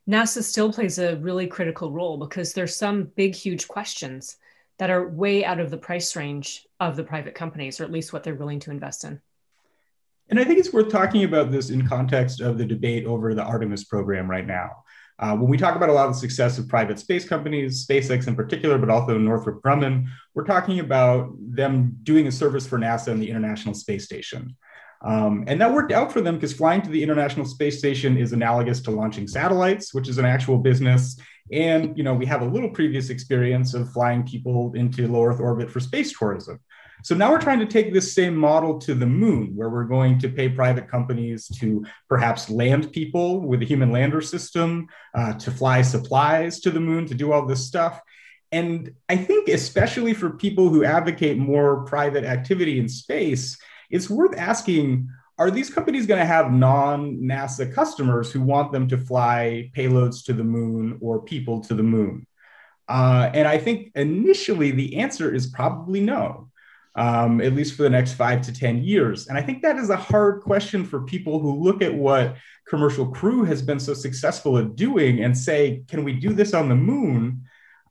[0.08, 4.38] NASA still plays a really critical role because there's some big, huge questions
[4.78, 8.14] that are way out of the price range of the private companies, or at least
[8.14, 9.20] what they're willing to invest in.
[10.30, 13.44] And I think it's worth talking about this in context of the debate over the
[13.44, 14.84] Artemis program right now.
[15.20, 18.28] Uh, when we talk about a lot of the success of private space companies, SpaceX
[18.28, 23.08] in particular, but also Northrop Grumman, we're talking about them doing a service for NASA
[23.08, 24.56] and the International Space Station.
[25.04, 28.34] Um, and that worked out for them because flying to the International Space Station is
[28.34, 31.20] analogous to launching satellites, which is an actual business.
[31.52, 35.40] And you know, we have a little previous experience of flying people into low Earth
[35.40, 36.60] orbit for space tourism.
[37.04, 40.20] So now we're trying to take this same model to the moon, where we're going
[40.20, 45.52] to pay private companies to perhaps land people with a human lander system, uh, to
[45.52, 48.02] fly supplies to the moon, to do all this stuff.
[48.52, 53.58] And I think, especially for people who advocate more private activity in space,
[53.90, 58.88] it's worth asking are these companies going to have non NASA customers who want them
[58.88, 62.26] to fly payloads to the moon or people to the moon?
[62.88, 66.50] Uh, and I think initially the answer is probably no
[66.98, 69.28] um, at least for the next five to 10 years?
[69.28, 72.36] And I think that is a hard question for people who look at what
[72.68, 76.68] Commercial Crew has been so successful at doing and say, can we do this on
[76.68, 77.44] the moon?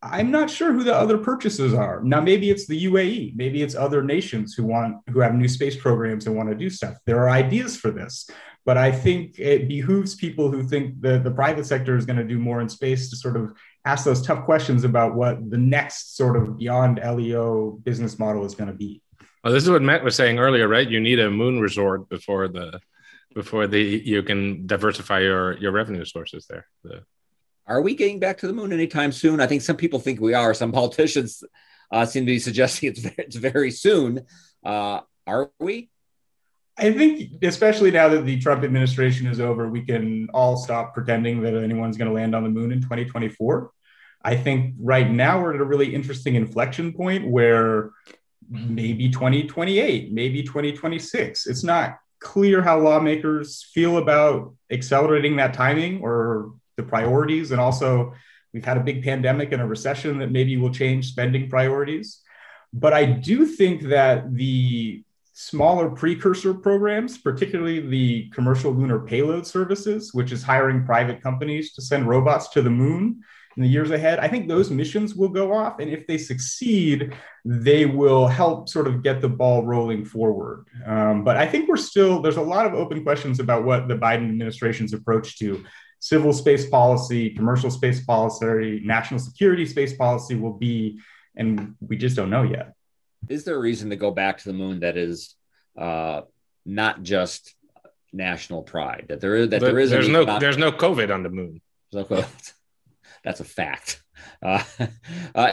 [0.02, 2.02] I'm not sure who the other purchasers are.
[2.02, 5.76] Now, maybe it's the UAE, maybe it's other nations who want who have new space
[5.76, 6.96] programs and want to do stuff.
[7.06, 8.28] There are ideas for this,
[8.66, 12.24] but I think it behooves people who think that the private sector is going to
[12.24, 16.16] do more in space to sort of ask those tough questions about what the next
[16.16, 19.00] sort of beyond LEO business model is going to be.
[19.42, 20.88] Well, this is what Matt was saying earlier, right?
[20.88, 22.80] You need a moon resort before the
[23.34, 26.66] before the you can diversify your your revenue sources there.
[26.82, 27.04] The,
[27.68, 29.40] are we getting back to the moon anytime soon?
[29.40, 30.52] I think some people think we are.
[30.52, 31.44] Some politicians
[31.92, 34.26] uh, seem to be suggesting it's very, it's very soon.
[34.64, 35.90] Uh, are we?
[36.78, 41.40] I think, especially now that the Trump administration is over, we can all stop pretending
[41.42, 43.70] that anyone's going to land on the moon in 2024.
[44.22, 47.92] I think right now we're at a really interesting inflection point where
[48.50, 51.46] maybe 2028, maybe 2026.
[51.46, 57.52] It's not clear how lawmakers feel about accelerating that timing or the priorities.
[57.52, 58.14] And also,
[58.52, 62.20] we've had a big pandemic and a recession that maybe will change spending priorities.
[62.72, 65.04] But I do think that the
[65.38, 71.82] smaller precursor programs, particularly the commercial lunar payload services, which is hiring private companies to
[71.82, 73.22] send robots to the moon,
[73.54, 74.18] in the years ahead.
[74.18, 75.78] I think those missions will go off.
[75.78, 80.66] And if they succeed, they will help sort of get the ball rolling forward.
[80.86, 83.96] Um, but I think we're still, there's a lot of open questions about what the
[83.96, 85.64] Biden administration's approach to
[86.00, 90.98] civil space policy, commercial space policy, national security space policy will be.
[91.34, 92.75] And we just don't know yet.
[93.28, 95.34] Is there a reason to go back to the moon that is
[95.76, 96.22] uh,
[96.64, 97.54] not just
[98.12, 99.06] national pride?
[99.08, 101.60] That there is that there is there's no not, there's no COVID on the moon.
[103.24, 104.02] That's a fact.
[104.42, 104.62] Uh,
[105.34, 105.52] uh,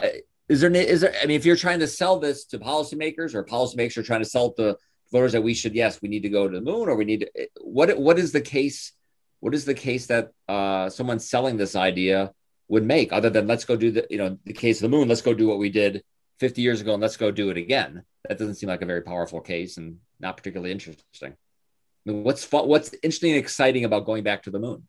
[0.49, 1.13] is there is there?
[1.21, 4.29] I mean, if you're trying to sell this to policymakers or policymakers are trying to
[4.29, 4.77] sell to
[5.11, 7.19] voters that we should yes we need to go to the moon or we need
[7.21, 8.93] to what what is the case?
[9.39, 12.33] What is the case that uh, someone selling this idea
[12.67, 15.07] would make other than let's go do the you know the case of the moon
[15.07, 16.03] let's go do what we did
[16.39, 18.03] 50 years ago and let's go do it again.
[18.27, 21.03] That doesn't seem like a very powerful case and not particularly interesting.
[21.21, 24.87] I mean, what's what's interesting and exciting about going back to the moon?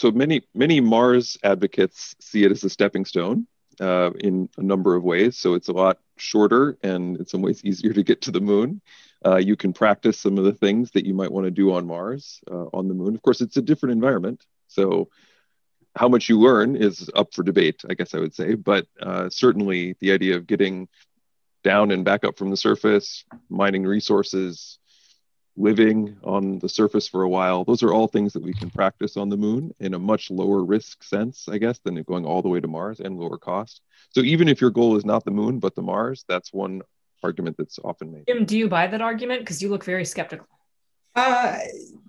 [0.00, 3.46] So many many mars advocates see it as a stepping stone
[3.80, 5.36] uh, in a number of ways.
[5.36, 8.80] So it's a lot shorter and in some ways easier to get to the moon.
[9.24, 11.86] Uh, you can practice some of the things that you might want to do on
[11.86, 13.14] mars uh, on the moon.
[13.14, 14.44] Of course it's a different environment.
[14.68, 15.08] So
[15.94, 18.54] how much you learn is up for debate, I guess I would say.
[18.54, 20.88] But uh, certainly the idea of getting
[21.64, 24.78] down and back up from the surface, mining resources,
[25.56, 29.16] living on the surface for a while, those are all things that we can practice
[29.16, 32.48] on the moon in a much lower risk sense, I guess, than going all the
[32.48, 33.82] way to Mars and lower cost.
[34.10, 36.82] So even if your goal is not the moon, but the Mars, that's one
[37.22, 38.24] argument that's often made.
[38.26, 39.40] Jim, do you buy that argument?
[39.40, 40.46] Because you look very skeptical.
[41.14, 41.58] Uh,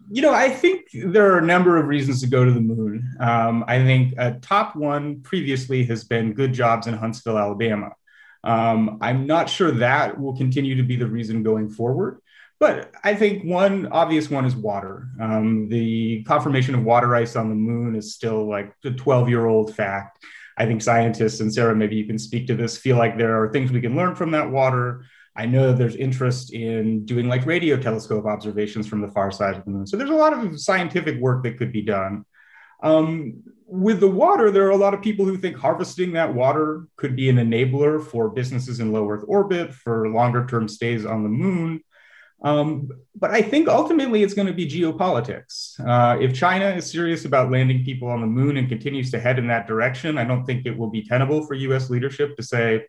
[0.09, 3.15] you know, I think there are a number of reasons to go to the moon.
[3.19, 7.91] Um, I think a top one previously has been good jobs in Huntsville, Alabama.
[8.43, 12.19] Um, I'm not sure that will continue to be the reason going forward.
[12.59, 15.07] But I think one obvious one is water.
[15.19, 19.47] Um, the confirmation of water ice on the moon is still like a 12 year
[19.47, 20.23] old fact.
[20.57, 23.51] I think scientists, and Sara, maybe you can speak to this, feel like there are
[23.51, 25.03] things we can learn from that water.
[25.35, 29.55] I know that there's interest in doing like radio telescope observations from the far side
[29.55, 29.87] of the moon.
[29.87, 32.25] So there's a lot of scientific work that could be done.
[32.83, 36.87] Um, with the water, there are a lot of people who think harvesting that water
[36.97, 41.23] could be an enabler for businesses in low Earth orbit, for longer term stays on
[41.23, 41.81] the moon.
[42.43, 45.79] Um, but I think ultimately it's going to be geopolitics.
[45.79, 49.39] Uh, if China is serious about landing people on the moon and continues to head
[49.39, 52.85] in that direction, I don't think it will be tenable for US leadership to say,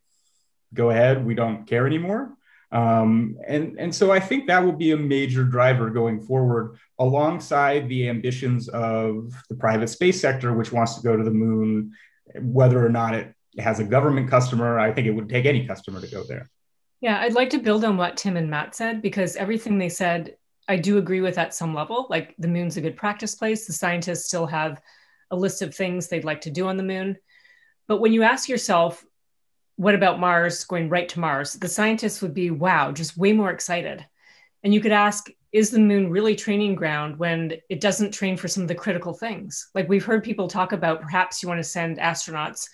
[0.74, 2.36] go ahead, we don't care anymore.
[2.72, 7.88] Um, and, and so I think that will be a major driver going forward alongside
[7.88, 11.92] the ambitions of the private space sector, which wants to go to the moon,
[12.40, 14.78] whether or not it has a government customer.
[14.80, 16.50] I think it would take any customer to go there.
[17.00, 20.36] Yeah, I'd like to build on what Tim and Matt said because everything they said,
[20.66, 22.06] I do agree with at some level.
[22.10, 23.66] Like the moon's a good practice place.
[23.66, 24.80] The scientists still have
[25.30, 27.18] a list of things they'd like to do on the moon.
[27.86, 29.04] But when you ask yourself,
[29.76, 31.54] what about Mars going right to Mars?
[31.54, 34.04] The scientists would be, wow, just way more excited.
[34.62, 38.48] And you could ask, is the moon really training ground when it doesn't train for
[38.48, 39.68] some of the critical things?
[39.74, 42.68] Like we've heard people talk about perhaps you want to send astronauts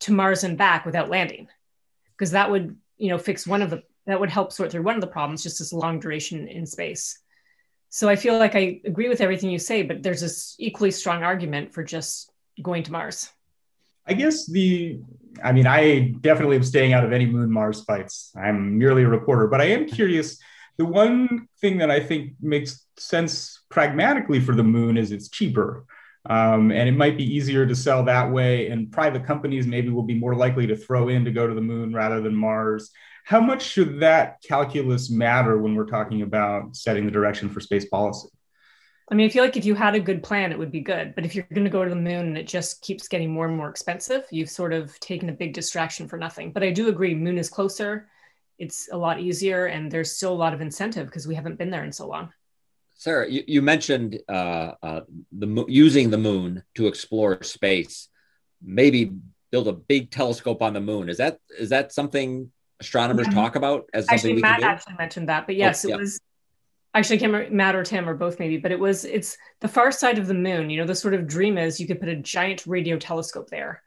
[0.00, 1.48] to Mars and back without landing,
[2.16, 4.94] because that would, you know, fix one of the that would help sort through one
[4.94, 7.18] of the problems, just this long duration in space.
[7.88, 11.22] So I feel like I agree with everything you say, but there's this equally strong
[11.22, 12.30] argument for just
[12.62, 13.30] going to Mars.
[14.06, 15.00] I guess the,
[15.42, 18.32] I mean, I definitely am staying out of any Moon Mars fights.
[18.36, 20.38] I'm merely a reporter, but I am curious.
[20.78, 25.84] The one thing that I think makes sense pragmatically for the moon is it's cheaper.
[26.28, 28.68] Um, and it might be easier to sell that way.
[28.68, 31.60] And private companies maybe will be more likely to throw in to go to the
[31.60, 32.90] moon rather than Mars.
[33.24, 37.88] How much should that calculus matter when we're talking about setting the direction for space
[37.88, 38.28] policy?
[39.08, 41.14] I mean, I feel like if you had a good plan, it would be good.
[41.14, 43.46] But if you're going to go to the moon and it just keeps getting more
[43.46, 46.50] and more expensive, you've sort of taken a big distraction for nothing.
[46.50, 48.08] But I do agree, moon is closer.
[48.58, 51.70] It's a lot easier, and there's still a lot of incentive because we haven't been
[51.70, 52.32] there in so long.
[52.94, 58.08] Sara, you, you mentioned uh, uh, the using the moon to explore space.
[58.62, 59.12] Maybe
[59.52, 61.08] build a big telescope on the moon.
[61.10, 63.34] Is that is that something astronomers yeah.
[63.34, 65.96] talk about as something actually, we Matt actually mentioned that, but yes, oh, it yeah.
[65.98, 66.20] was
[66.98, 69.90] actually can't remember Matt or Tim or both maybe, but it was it's the far
[69.92, 70.70] side of the moon.
[70.70, 73.82] You know, the sort of dream is you could put a giant radio telescope there,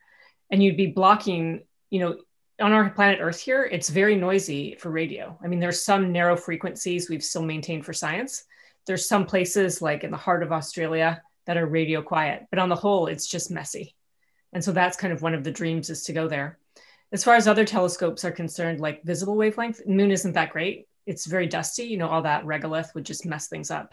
[0.52, 1.62] and you'd be blocking.
[1.90, 2.18] You know,
[2.60, 5.40] on our planet Earth here, it's very noisy for radio.
[5.44, 8.44] I mean, there's some narrow frequencies we've still maintained for science.
[8.86, 12.70] There's some places like in the heart of Australia that are radio quiet, but on
[12.70, 13.96] the whole, it's just messy.
[14.52, 16.60] And so that's kind of one of the dreams is to go there.
[17.12, 21.26] As far as other telescopes are concerned, like visible wavelength, moon isn't that great it's
[21.26, 21.86] very dusty.
[21.86, 23.92] You know, all that regolith would just mess things up.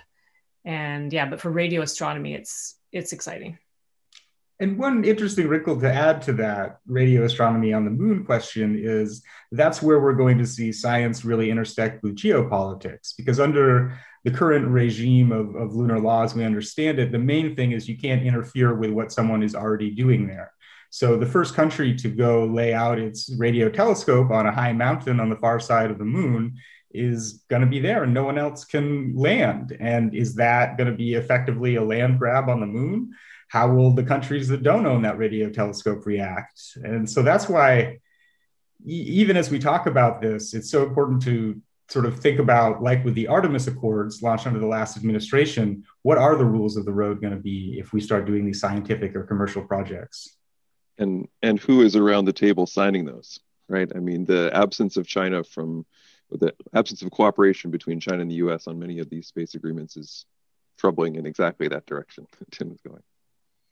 [0.66, 3.58] And yeah, but for radio astronomy, it's it's exciting.
[4.60, 9.22] And one interesting wrinkle to add to that radio astronomy on the moon question is
[9.52, 13.14] that's where we're going to see science really intersect with geopolitics.
[13.16, 17.72] Because under the current regime of, of lunar laws, we understand it, the main thing
[17.72, 20.52] is you can't interfere with what someone is already doing there.
[20.88, 25.20] So the first country to go lay out its radio telescope on a high mountain
[25.20, 26.56] on the far side of the moon
[26.96, 29.76] is going to be there and no one else can land.
[29.78, 33.12] And is that going to be effectively a land grab on the moon?
[33.48, 36.60] How will the countries that don't own that radio telescope react?
[36.82, 38.00] And so that's why,
[38.84, 43.04] even as we talk about this, it's so important to sort of think about, like
[43.04, 46.92] with the Artemis Accords launched under the last administration, what are the rules of the
[46.92, 50.36] road going to be if we start doing these scientific or commercial projects?
[50.98, 53.38] And and who is around the table signing those?
[53.68, 53.90] Right.
[53.94, 55.86] I mean, the absence of China from
[56.30, 58.66] the absence of cooperation between China and the U.S.
[58.66, 60.26] on many of these space agreements is
[60.78, 63.02] troubling in exactly that direction Tim is going.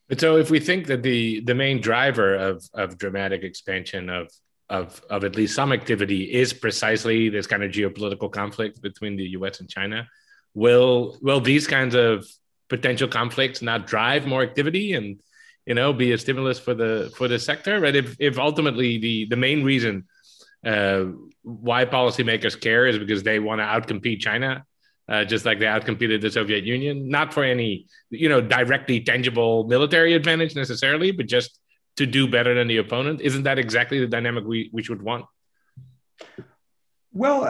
[0.09, 4.31] But so, if we think that the the main driver of of dramatic expansion of
[4.69, 9.29] of of at least some activity is precisely this kind of geopolitical conflict between the
[9.31, 9.61] U.S.
[9.61, 10.07] and China,
[10.53, 12.27] will will these kinds of
[12.69, 15.21] potential conflicts not drive more activity and
[15.67, 17.81] you know be a stimulus for the for the sector?
[17.81, 17.97] Right?
[17.97, 20.05] If if ultimately the the main reason
[20.65, 21.05] uh,
[21.43, 24.65] why policymakers care is because they want to outcompete China,
[25.09, 29.65] uh, just like they outcompeted the Soviet Union, not for any, you know, directly tangible
[29.65, 31.59] military advantage necessarily, but just
[31.97, 33.21] to do better than the opponent.
[33.21, 35.27] Isn't that exactly the dynamic we, we should want?
[37.13, 37.45] Well,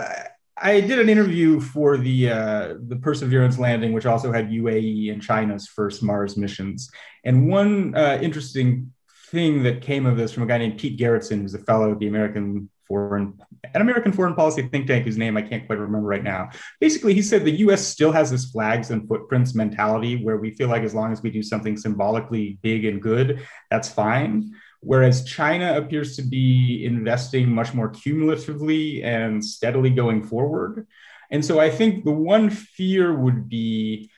[0.57, 5.23] I did an interview for the uh, the Perseverance landing, which also had UAE and
[5.23, 6.91] China's first Mars missions.
[7.25, 8.93] And one uh, interesting
[9.31, 11.99] thing that came of this from a guy named Pete Garretson, who's a fellow at
[11.99, 13.35] the American foreign
[13.73, 16.51] an American foreign policy think tank whose name I can't quite remember right now.
[16.81, 20.69] Basically, he said the US still has this flags and footprints mentality where we feel
[20.69, 24.53] like as long as we do something symbolically big and good, that's fine.
[24.81, 30.87] Whereas China appears to be investing much more cumulatively and steadily going forward.
[31.31, 34.11] And so I think the one fear would be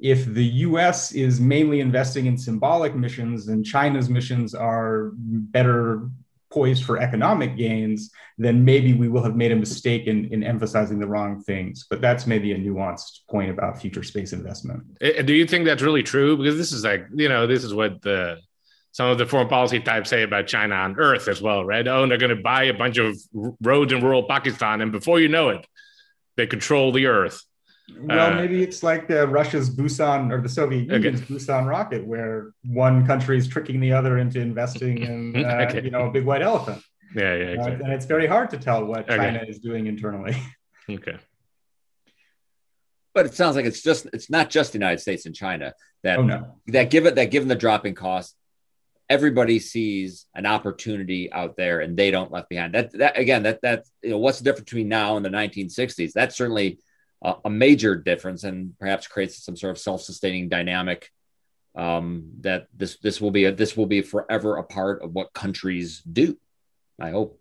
[0.00, 6.10] if the US is mainly investing in symbolic missions and China's missions are better
[6.52, 10.98] poised for economic gains, then maybe we will have made a mistake in, in emphasizing
[10.98, 11.86] the wrong things.
[11.88, 14.82] But that's maybe a nuanced point about future space investment.
[15.00, 16.36] Do you think that's really true?
[16.36, 18.38] Because this is like, you know, this is what the
[18.92, 21.86] some of the foreign policy types say about China on Earth as well, right?
[21.88, 23.16] Oh, they're going to buy a bunch of
[23.62, 25.66] roads in rural Pakistan, and before you know it,
[26.36, 27.42] they control the Earth.
[28.00, 31.34] Well, uh, maybe it's like the Russia's Buran or the Soviet Union's okay.
[31.34, 35.82] Buran rocket, where one country is tricking the other into investing in, uh, okay.
[35.82, 36.82] you know, a big white elephant.
[37.14, 37.84] Yeah, yeah, exactly.
[37.84, 39.16] and it's very hard to tell what okay.
[39.16, 40.36] China is doing internally.
[40.90, 41.16] Okay.
[43.14, 46.18] But it sounds like it's just it's not just the United States and China that
[46.18, 46.56] oh, no.
[46.66, 48.34] that given that given the dropping cost,
[49.08, 52.74] everybody sees an opportunity out there and they don't left behind.
[52.74, 56.12] That that again that that you know what's the difference between now and the 1960s?
[56.12, 56.80] That's certainly
[57.22, 61.10] a, major difference and perhaps creates some sort of self-sustaining dynamic
[61.76, 65.32] um, that this this will be a, this will be forever a part of what
[65.32, 66.36] countries do.
[67.00, 67.40] I hope.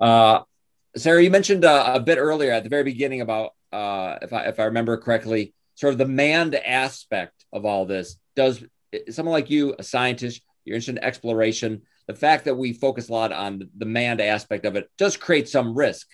[0.00, 0.40] Uh,
[0.96, 4.44] Sara, you mentioned uh, a bit earlier at the very beginning about uh, if I
[4.46, 8.16] if I remember correctly, sort of the manned aspect of all this.
[8.34, 8.64] Does
[9.10, 13.12] someone like you, a scientist, you're interested in exploration, the fact that we focus a
[13.12, 16.08] lot on the manned aspect of it does create some risk.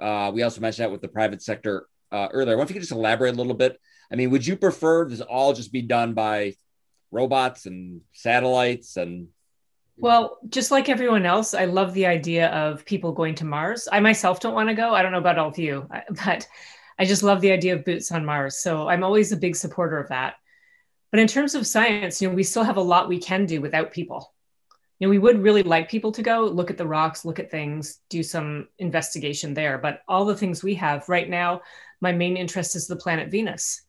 [0.00, 2.54] Uh, we also mentioned that with the private sector uh, earlier.
[2.54, 3.80] I wonder if you could just elaborate a little bit.
[4.10, 6.54] I mean, would you prefer this all just be done by
[7.10, 9.28] robots and satellites and
[9.96, 13.86] well, just like everyone else, I love the idea of people going to Mars.
[13.90, 14.92] I myself don't want to go.
[14.92, 15.88] I don't know about all of you,
[16.24, 16.48] but
[16.98, 18.58] I just love the idea of boots on Mars.
[18.58, 20.34] So I'm always a big supporter of that.
[21.12, 23.60] But in terms of science, you know, we still have a lot we can do
[23.60, 24.33] without people
[25.04, 28.00] know, we would really like people to go look at the rocks, look at things,
[28.08, 29.78] do some investigation there.
[29.78, 31.62] But all the things we have right now,
[32.00, 33.82] my main interest is the planet Venus.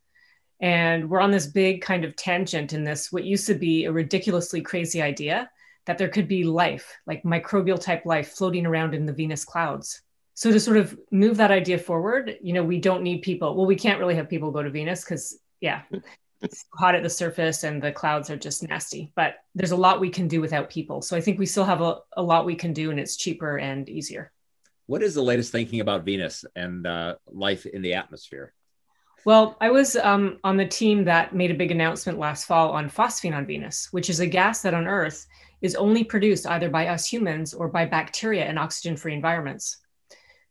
[0.59, 3.91] And we're on this big kind of tangent in this, what used to be a
[3.91, 5.49] ridiculously crazy idea
[5.85, 10.01] that there could be life, like microbial type life floating around in the Venus clouds.
[10.33, 13.55] So to sort of move that idea forward, you know, we don't need people.
[13.55, 15.83] Well, we can't really have people go to Venus because, yeah,
[16.45, 19.11] it's hot at the surface and the clouds are just nasty.
[19.15, 21.01] But there's a lot we can do without people.
[21.01, 23.57] So I think we still have a, a lot we can do and it's cheaper
[23.57, 24.31] and easier.
[24.87, 28.53] What is the latest thinking about Venus and uh, life in the atmosphere?
[29.25, 32.89] Well, I was um, on the team that made a big announcement last fall on
[32.89, 35.25] phosphine on Venus, which is a gas that on Earth
[35.61, 39.77] is only produced either by us humans or by bacteria in oxygen free environments.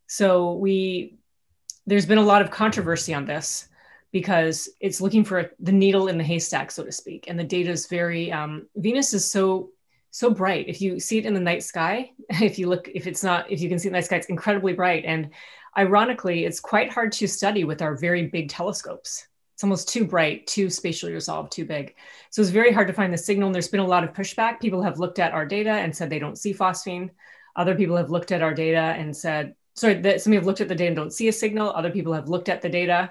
[0.09, 1.19] So we
[1.87, 3.69] there's been a lot of controversy on this
[4.15, 7.25] because it's looking for the needle in the haystack, so to speak.
[7.27, 9.71] And the data is very, um, Venus is so,
[10.13, 10.69] so bright.
[10.69, 13.61] If you see it in the night sky, if you look, if it's not, if
[13.61, 15.05] you can see the night sky, it's incredibly bright.
[15.05, 15.31] And
[15.77, 19.27] ironically, it's quite hard to study with our very big telescopes.
[19.55, 21.97] It's almost too bright, too spatially resolved, too big.
[22.31, 23.49] So it's very hard to find the signal.
[23.49, 24.61] And there's been a lot of pushback.
[24.61, 27.11] People have looked at our data and said they don't see phosphine.
[27.57, 30.69] Other people have looked at our data and said, sorry, that some have looked at
[30.69, 31.71] the data and don't see a signal.
[31.71, 33.11] Other people have looked at the data,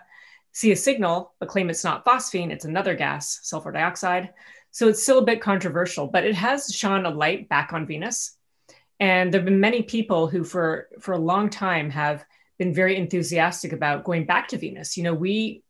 [0.53, 4.29] see a signal, but claim it's not phosphine, it's another gas, sulfur dioxide.
[4.71, 8.37] So it's still a bit controversial, but it has shone a light back on Venus.
[8.99, 12.23] And there have been many people who, for, for a long time, have
[12.57, 14.95] been very enthusiastic about going back to Venus.
[14.95, 15.63] You know, we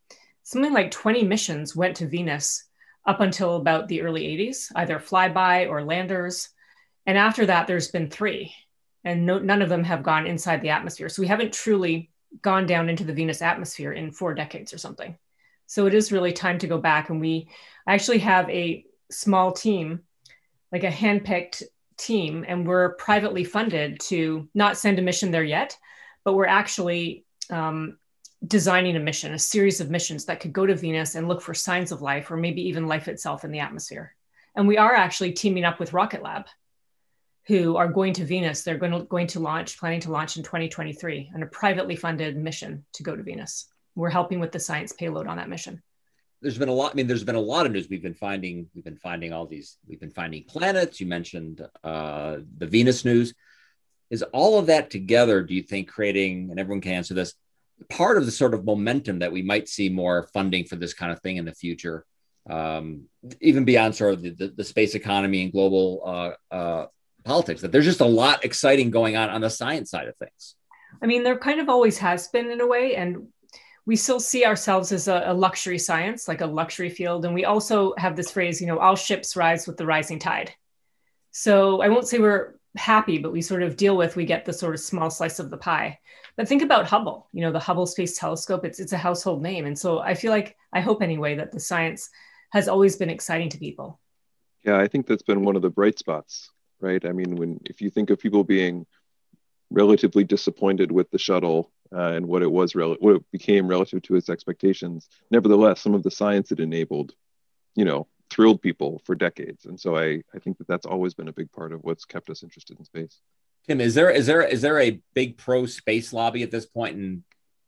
[0.44, 2.66] something like 20 missions went to Venus
[3.06, 6.50] up until about the early 80s, either flyby or landers.
[7.06, 8.54] And after that, there's been three,
[9.04, 11.10] and no, none of them have gone inside the atmosphere.
[11.10, 12.12] So we haven't truly
[12.42, 15.18] gone down into the Venus atmosphere in four decades or something.
[15.68, 17.10] So it is really time to go back.
[17.10, 17.50] And we
[17.88, 20.02] actually have a small team,
[20.72, 21.64] like a handpicked
[21.98, 25.78] team, and we're privately funded to not send a mission there yet,
[26.24, 27.98] but we're actually um,
[28.46, 31.54] designing a mission, a series of missions that could go to Venus and look for
[31.54, 34.16] signs of life or maybe even life itself in the atmosphere.
[34.56, 36.46] And we are actually teaming up with Rocket Lab,
[37.48, 38.64] who are going to Venus.
[38.64, 42.38] They're going to, going to launch, planning to launch in 2023 on a privately funded
[42.38, 43.68] mission to go to Venus.
[43.96, 45.82] We're helping with the science payload on that mission.
[46.42, 46.92] There's been a lot.
[46.92, 47.88] I mean, there's been a lot of news.
[47.90, 48.70] We've been finding.
[48.74, 49.78] We've been finding all these.
[49.88, 51.00] We've been finding planets.
[51.00, 53.34] You mentioned uh, the Venus news.
[54.10, 55.42] Is all of that together?
[55.42, 56.50] Do you think creating?
[56.52, 57.34] And everyone can answer this
[57.90, 61.12] part of the sort of momentum that we might see more funding for this kind
[61.12, 62.06] of thing in the future,
[62.50, 63.04] um,
[63.42, 66.86] even beyond sort of the, the, the space economy and global uh, uh,
[67.24, 67.62] politics.
[67.62, 70.56] That there's just a lot exciting going on on the science side of things.
[71.02, 73.28] I mean, there kind of always has been in a way, and
[73.86, 77.26] we still see ourselves as a, a luxury science, like a luxury field.
[77.26, 80.54] And we also have this phrase, you know, all ships rise with the rising tide.
[81.32, 84.54] So I won't say we're happy, but we sort of deal with, we get the
[84.54, 86.00] sort of small slice of the pie.
[86.38, 89.66] But think about Hubble, you know, the Hubble Space Telescope, it's, it's a household name.
[89.66, 92.10] And so I feel like, I hope anyway, that the science
[92.52, 94.00] has always been exciting to people.
[94.64, 96.50] Yeah, I think that's been one of the bright spots,
[96.84, 97.04] right?
[97.06, 98.86] I mean, when if you think of people being
[99.72, 104.02] relatively disappointed with the shuttle uh, and what it was, rel- what it became relative
[104.04, 107.14] to its expectations, nevertheless, some of the science it enabled,
[107.76, 109.66] you know, thrilled people for decades.
[109.66, 112.30] And so I, I think that that's always been a big part of what's kept
[112.30, 113.20] us interested in space.
[113.68, 116.98] Tim, is there is there is there a big pro space lobby at this point
[116.98, 117.24] in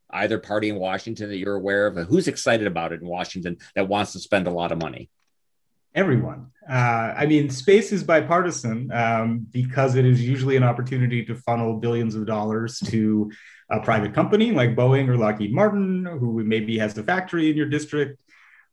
[0.09, 1.95] either party in Washington that you're aware of?
[2.07, 5.09] Who's excited about it in Washington that wants to spend a lot of money?
[5.95, 6.51] Everyone.
[6.69, 11.77] Uh, I mean, space is bipartisan um, because it is usually an opportunity to funnel
[11.79, 13.31] billions of dollars to
[13.71, 17.67] a private company like Boeing or Lockheed Martin, who maybe has a factory in your
[17.69, 18.19] district.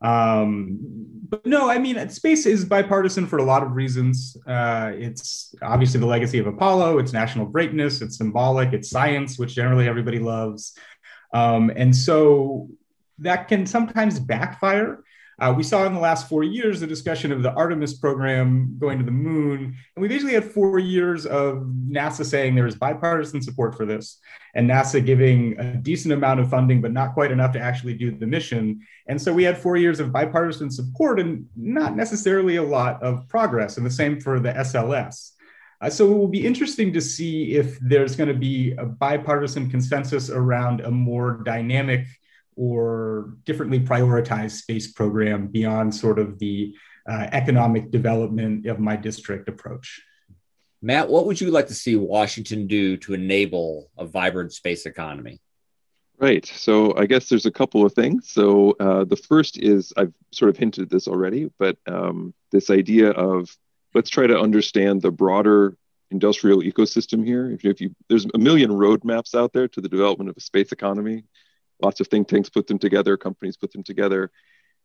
[0.01, 0.81] Um,
[1.29, 4.37] but no, I mean, space is bipartisan for a lot of reasons.
[4.47, 9.55] Uh, it's obviously the legacy of Apollo, it's national greatness, it's symbolic, it's science, which
[9.55, 10.77] generally everybody loves.
[11.33, 12.69] Um, and so
[13.19, 15.05] that can sometimes backfire
[15.41, 18.99] uh, we saw in the last four years the discussion of the Artemis program going
[18.99, 19.77] to the moon.
[19.97, 24.19] And we basically had four years of NASA saying there is bipartisan support for this,
[24.55, 28.11] and NASA giving a decent amount of funding, but not quite enough to actually do
[28.11, 28.81] the mission.
[29.07, 33.27] And so we had four years of bipartisan support and not necessarily a lot of
[33.29, 33.77] progress.
[33.79, 35.33] And the same for the SLS.
[35.81, 39.69] Uh, so it will be interesting to see if there's going to be a bipartisan
[39.69, 42.07] consensus around a more dynamic
[42.57, 46.75] or differently prioritized space program beyond sort of the
[47.09, 50.03] uh, economic development of my district approach.
[50.81, 55.41] Matt, what would you like to see Washington do to enable a vibrant space economy?
[56.19, 56.45] Right.
[56.47, 58.31] So I guess there's a couple of things.
[58.31, 63.11] So uh, the first is I've sort of hinted this already, but um, this idea
[63.11, 63.57] of
[63.95, 65.77] let's try to understand the broader
[66.11, 67.51] industrial ecosystem here.
[67.51, 70.71] If, if you there's a million roadmaps out there to the development of a space
[70.71, 71.25] economy,
[71.83, 74.31] lots of think tanks put them together, companies put them together.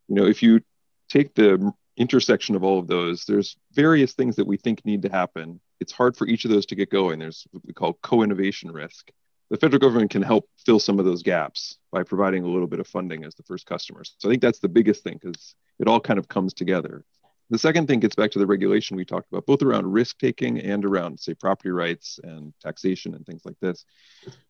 [0.07, 0.61] You know, if you
[1.09, 5.09] take the intersection of all of those, there's various things that we think need to
[5.09, 5.59] happen.
[5.79, 7.19] It's hard for each of those to get going.
[7.19, 9.11] There's what we call co-innovation risk.
[9.49, 12.81] The federal government can help fill some of those gaps by providing a little bit
[12.81, 14.15] of funding as the first customers.
[14.17, 17.05] So I think that's the biggest thing because it all kind of comes together.
[17.49, 20.59] The second thing gets back to the regulation we talked about, both around risk taking
[20.59, 23.85] and around, say, property rights and taxation and things like this.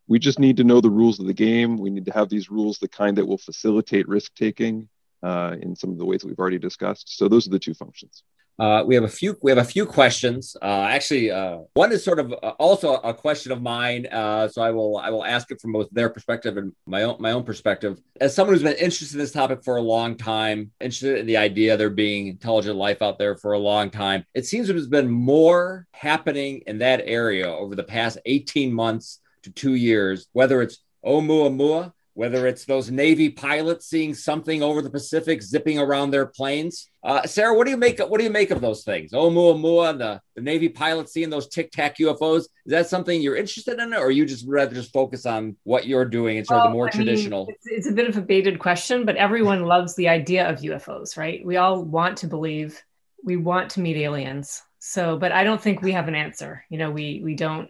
[0.08, 1.78] We just need to know the rules of the game.
[1.78, 4.90] We need to have these rules, the kind that will facilitate risk taking
[5.22, 7.18] uh, in some of the ways that we've already discussed.
[7.18, 8.24] So those are the two functions.
[8.60, 9.38] Uh, we have a few.
[9.42, 10.56] We have a few questions.
[10.62, 14.08] Uh, actually, uh, one is sort of uh, also a question of mine.
[14.08, 17.18] Uh, so I will I will ask it from both their perspective and my own
[17.20, 18.00] my own perspective.
[18.20, 21.38] As someone who's been interested in this topic for a long time, interested in the
[21.38, 25.10] idea there being intelligent life out there for a long time, it seems there's been
[25.10, 30.28] more happening in that area over the past 18 months to two years.
[30.34, 36.10] Whether it's Oumuamua whether it's those Navy pilots seeing something over the Pacific zipping around
[36.10, 36.90] their planes.
[37.04, 38.00] Uh, Sara, what do you make?
[38.00, 39.12] What do you make of those things?
[39.12, 42.40] Oumuamua and the, the Navy pilots seeing those Tic Tac UFOs.
[42.40, 46.06] Is that something you're interested in, or you just rather just focus on what you're
[46.06, 47.46] doing and sort well, of the more I traditional?
[47.46, 50.62] Mean, it's, it's a bit of a baited question, but everyone loves the idea of
[50.62, 51.46] UFOs, right?
[51.46, 52.82] We all want to believe,
[53.24, 54.64] we want to meet aliens.
[54.80, 56.66] So, but I don't think we have an answer.
[56.72, 57.70] You know, we we don't.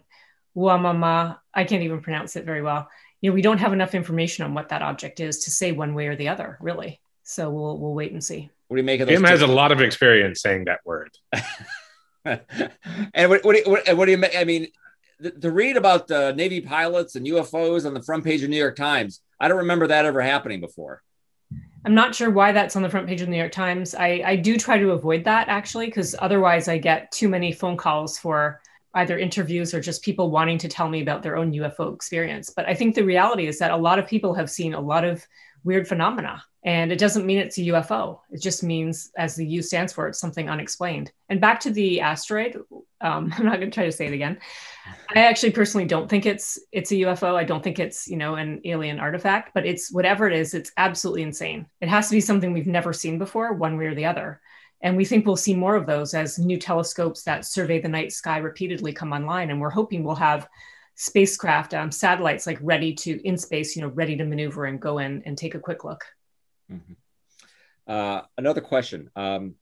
[0.56, 2.88] Wamama, I can't even pronounce it very well
[3.20, 5.94] you know we don't have enough information on what that object is to say one
[5.94, 7.00] way or the other really.
[7.22, 8.50] So we'll we'll wait and see.
[8.68, 11.10] What do you make of those Jim has a lot of experience saying that word.
[13.14, 14.68] And what, what, do you, what, what do you make i mean
[15.40, 18.76] to read about the navy pilots and ufos on the front page of new york
[18.76, 21.02] times i don't remember that ever happening before.
[21.84, 23.94] I'm not sure why that's on the front page of the new york times.
[23.94, 27.76] I, I do try to avoid that actually because otherwise i get too many phone
[27.76, 28.60] calls for
[28.98, 32.50] either interviews or just people wanting to tell me about their own UFO experience.
[32.50, 35.04] But I think the reality is that a lot of people have seen a lot
[35.04, 35.26] of
[35.64, 36.42] weird phenomena.
[36.64, 38.20] And it doesn't mean it's a UFO.
[38.30, 41.12] It just means, as the U stands for, it's something unexplained.
[41.28, 42.60] And back to the asteroid,
[43.00, 44.38] um, I'm not going to try to say it again.
[45.14, 47.36] I actually personally don't think it's it's a UFO.
[47.36, 50.52] I don't think it's you know an alien artifact, but it's whatever it is.
[50.52, 51.66] It's absolutely insane.
[51.80, 54.40] It has to be something we've never seen before, one way or the other.
[54.80, 58.12] And we think we'll see more of those as new telescopes that survey the night
[58.12, 59.50] sky repeatedly come online.
[59.50, 60.48] And we're hoping we'll have
[60.94, 64.98] spacecraft, um, satellites like ready to in space, you know, ready to maneuver and go
[64.98, 66.04] in and take a quick look.
[66.70, 66.92] Mm-hmm.
[67.86, 69.10] Uh, another question.
[69.16, 69.54] Um,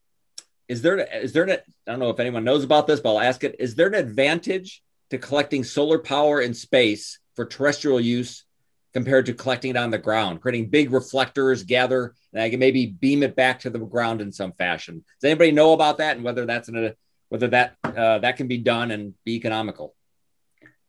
[0.67, 3.21] is there, is there, an, I don't know if anyone knows about this, but I'll
[3.21, 3.57] ask it.
[3.59, 8.46] Is there an advantage to collecting solar power in space for terrestrial use
[8.97, 12.87] compared to collecting it on the ground, creating big reflectors, gather, and I can maybe
[12.87, 15.05] beam it back to the ground in some fashion.
[15.21, 16.95] Does anybody know about that and whether that's an,
[17.29, 19.95] whether that uh, that can be done and be economical?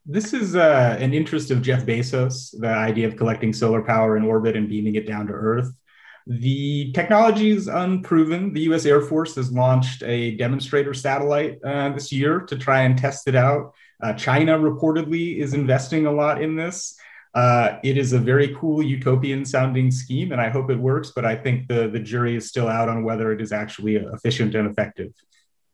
[0.05, 4.23] This is uh, an interest of Jeff Bezos, the idea of collecting solar power in
[4.23, 5.69] orbit and beaming it down to Earth.
[6.27, 8.53] The technology is unproven.
[8.53, 12.97] The US Air Force has launched a demonstrator satellite uh, this year to try and
[12.97, 13.73] test it out.
[14.01, 16.97] Uh, China reportedly is investing a lot in this.
[17.37, 21.11] Uh, it is a very cool utopian sounding scheme, and I hope it works.
[21.15, 24.55] But I think the the jury is still out on whether it is actually efficient
[24.55, 25.11] and effective.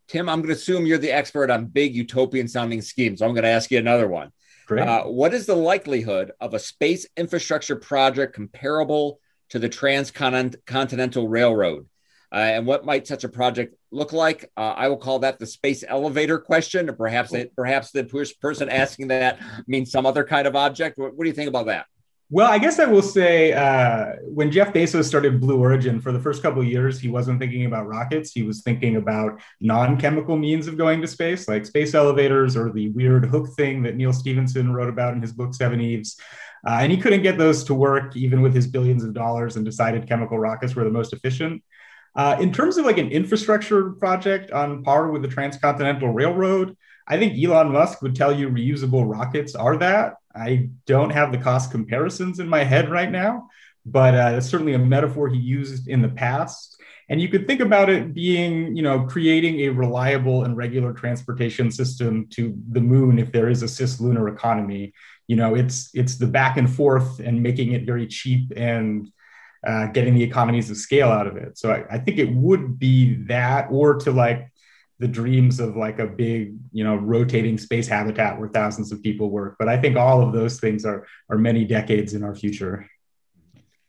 [0.10, 3.20] Tim, I'm going to assume you're the expert on big utopian sounding schemes.
[3.20, 4.34] So I'm going to ask you another one.
[4.70, 11.88] Uh, what is the likelihood of a space infrastructure project comparable to the Transcontinental Railroad?
[12.34, 14.50] Uh, and what might such a project look like?
[14.58, 18.04] Uh, I will call that the space elevator question, or perhaps it, perhaps the
[18.42, 20.98] person asking that means some other kind of object.
[20.98, 21.86] What, what do you think about that?
[22.32, 26.20] Well, I guess I will say uh, when Jeff Bezos started Blue Origin, for the
[26.20, 28.32] first couple of years, he wasn't thinking about rockets.
[28.32, 32.90] He was thinking about non-chemical means of going to space, like space elevators or the
[32.90, 36.20] weird hook thing that Neal Stephenson wrote about in his book Seveneves.
[36.66, 39.66] Uh, and he couldn't get those to work even with his billions of dollars and
[39.66, 41.62] decided chemical rockets were the most efficient.
[42.16, 47.18] Uh, in terms of like an infrastructure project on par with the Transcontinental Railroad, I
[47.18, 50.16] think Elon Musk would tell you reusable rockets are that.
[50.36, 53.50] I don't have the cost comparisons in my head right now,
[53.86, 56.78] but uh, it's certainly a metaphor he used in the past.
[57.10, 61.70] And you could think about it being, you know, creating a reliable and regular transportation
[61.70, 64.94] system to the moon if there is a cislunar economy.
[65.28, 69.12] You know, it's it's the back and forth and making it very cheap and
[69.66, 71.58] uh, getting the economies of scale out of it.
[71.58, 74.52] So I, I, think it would be that, or to like
[75.00, 79.30] the dreams of like a big, you know, rotating space habitat where thousands of people
[79.30, 79.56] work.
[79.58, 82.90] But I think all of those things are are many decades in our future.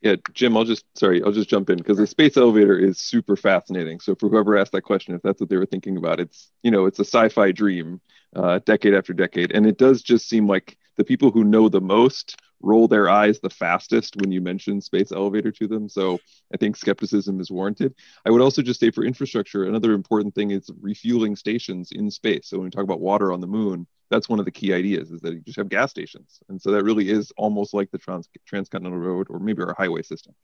[0.01, 3.37] Yeah, Jim, I'll just sorry, I'll just jump in because the space elevator is super
[3.37, 4.01] fascinating.
[4.01, 6.71] So for whoever asked that question, if that's what they were thinking about, it's you
[6.71, 8.01] know, it's a sci-fi dream,
[8.37, 11.81] uh, decade after decade, and it does just seem like the people who know the
[11.81, 15.89] most roll their eyes the fastest when you mention space elevator to them.
[15.89, 16.19] So
[16.53, 17.95] I think skepticism is warranted.
[18.25, 22.49] I would also just say for infrastructure, another important thing is refueling stations in space.
[22.49, 25.11] So when we talk about water on the moon, that's one of the key ideas
[25.11, 26.41] is that you just have gas stations.
[26.49, 30.03] And so that really is almost like the trans- transcontinental road or maybe our highway
[30.03, 30.35] system.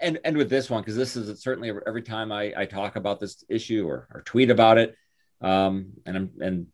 [0.00, 3.20] And, and with this one, because this is certainly every time I, I talk about
[3.20, 4.96] this issue or, or tweet about it,
[5.40, 6.66] um, and I'm, and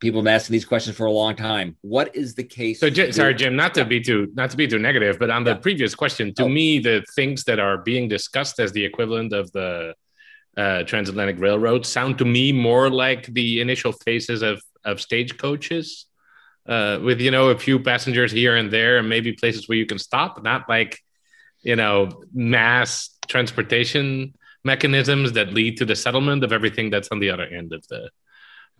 [0.00, 1.76] people have been asking these questions for a long time.
[1.80, 2.80] What is the case?
[2.80, 5.44] So, Jim, sorry, Jim, not to be too not to be too negative, but on
[5.44, 5.58] the yeah.
[5.58, 6.48] previous question, to oh.
[6.48, 9.94] me, the things that are being discussed as the equivalent of the
[10.56, 16.06] uh, transatlantic railroad sound to me more like the initial phases of of stagecoaches,
[16.68, 19.86] uh, with you know a few passengers here and there, and maybe places where you
[19.86, 20.42] can stop.
[20.42, 21.00] Not like
[21.62, 27.30] you know mass transportation mechanisms that lead to the settlement of everything that's on the
[27.30, 28.10] other end of the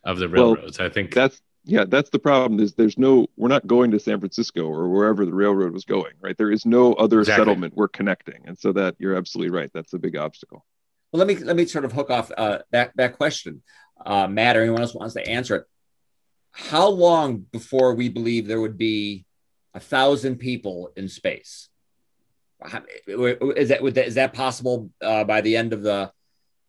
[0.06, 0.78] of the railroads.
[0.78, 2.60] Well, I think that's yeah, that's the problem.
[2.60, 6.12] Is there's no we're not going to San Francisco or wherever the railroad was going,
[6.20, 6.38] right?
[6.38, 7.40] There is no other exactly.
[7.40, 9.70] settlement we're connecting, and so that you're absolutely right.
[9.74, 10.64] That's a big obstacle.
[11.12, 13.62] Well, let me let me sort of hook off uh, that that question,
[14.04, 15.64] uh, Matt, or anyone else wants to answer it.
[16.52, 19.26] How long before we believe there would be
[19.74, 21.68] a thousand people in space?
[23.06, 26.10] Is that, is that possible uh, by the end of the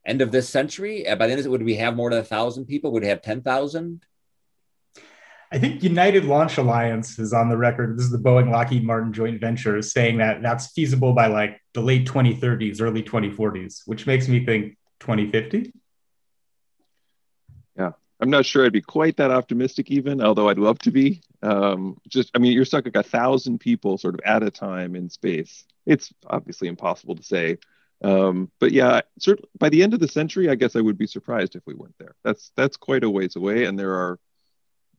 [0.08, 1.08] end of this century?
[1.08, 2.92] Uh, by the end of it, would we have more than a thousand people?
[2.92, 4.02] Would we have ten thousand?
[5.52, 7.98] I think United Launch Alliance is on the record.
[7.98, 11.82] This is the Boeing Lockheed Martin joint venture saying that that's feasible by like the
[11.82, 15.72] late 2030s, early 2040s, which makes me think 2050.
[17.78, 21.22] Yeah, I'm not sure I'd be quite that optimistic, even although I'd love to be.
[21.42, 24.98] Um, just, I mean, you're stuck like a thousand people sort of at a time
[24.98, 25.64] in space.
[25.86, 27.58] It's obviously impossible to say.
[28.04, 31.08] Um, but yeah, certainly by the end of the century, I guess I would be
[31.08, 32.16] surprised if we weren't there.
[32.24, 34.20] That's that's quite a ways away, and there are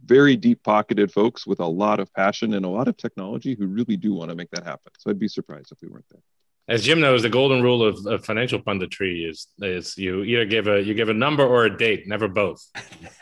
[0.05, 3.67] very deep pocketed folks with a lot of passion and a lot of technology who
[3.67, 4.93] really do want to make that happen.
[4.99, 6.23] So I'd be surprised if we weren't there.
[6.69, 10.67] As Jim knows, the golden rule of, of financial punditry is is you either give
[10.67, 12.63] a you give a number or a date, never both.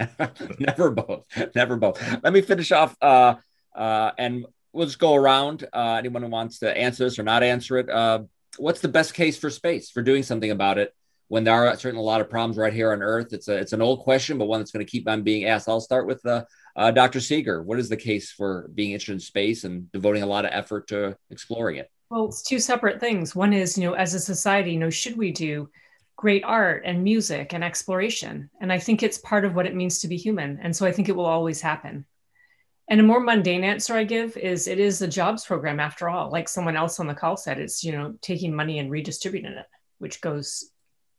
[0.58, 1.24] never both.
[1.54, 2.02] Never both.
[2.24, 3.36] Let me finish off uh,
[3.74, 5.64] uh, and we'll just go around.
[5.72, 7.88] Uh, anyone who wants to answer this or not answer it.
[8.58, 10.94] What's the best case for space for doing something about it?
[11.28, 13.32] when there are certainly a lot of problems right here on Earth.
[13.32, 15.68] It's a it's an old question, but one that's going to keep on being asked.
[15.68, 16.44] I'll start with uh,
[16.76, 17.20] uh, Dr.
[17.20, 17.62] Seager.
[17.62, 20.88] What is the case for being interested in space and devoting a lot of effort
[20.88, 21.90] to exploring it?
[22.10, 23.34] Well, it's two separate things.
[23.34, 25.68] One is, you know, as a society, you know, should we do
[26.14, 28.48] great art and music and exploration?
[28.60, 30.60] And I think it's part of what it means to be human.
[30.62, 32.06] And so I think it will always happen.
[32.88, 36.30] And a more mundane answer I give is it is a jobs program after all.
[36.30, 39.66] Like someone else on the call said, it's, you know, taking money and redistributing it,
[39.98, 40.70] which goes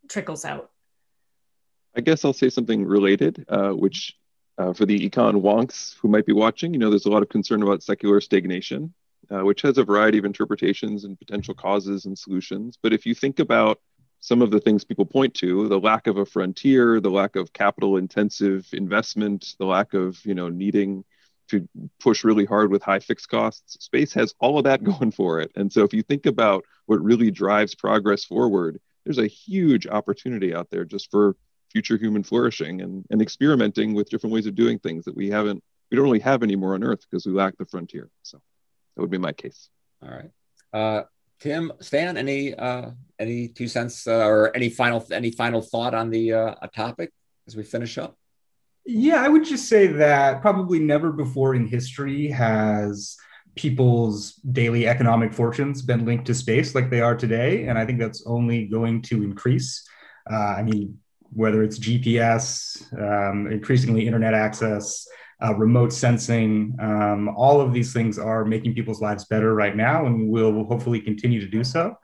[0.08, 0.72] trickles out.
[1.96, 4.14] I guess I'll say something related, uh, which
[4.58, 7.30] uh, for the econ wonks who might be watching, you know, there's a lot of
[7.30, 8.94] concern about secular stagnation,
[9.30, 12.78] uh, which has a variety of interpretations and potential causes and solutions.
[12.82, 13.82] But if you think about
[14.20, 17.52] some of the things people point to, the lack of a frontier, the lack of
[17.52, 21.04] capital intensive investment, the lack of, you know, needing
[21.50, 21.68] to
[22.00, 25.52] push really hard with high fixed costs, space has all of that going for it.
[25.56, 30.54] And so if you think about what really drives progress forward, there's a huge opportunity
[30.54, 31.36] out there just for
[31.72, 35.64] future human flourishing and, and experimenting with different ways of doing things that we haven't
[35.90, 38.10] we don't really have anymore on earth because we lack the frontier.
[38.24, 38.42] So
[38.96, 39.70] that would be my case.
[40.04, 40.32] All right.
[40.74, 41.04] Uh,
[41.40, 42.90] tim stan any uh,
[43.20, 47.12] any two cents uh, or any final any final thought on the uh, topic
[47.48, 48.18] as we finish up
[48.88, 53.18] yeah i would just say that probably never before in history has
[53.58, 57.66] people's daily economic fortunes been linked to space like they are today.
[57.66, 59.86] And I think that's only going to increase.
[60.32, 60.98] Uh, I mean,
[61.34, 65.06] whether it's GPS, um, increasingly internet access,
[65.44, 70.06] uh, remote sensing, um, all of these things are making people's lives better right now
[70.06, 71.98] and will hopefully continue to do so.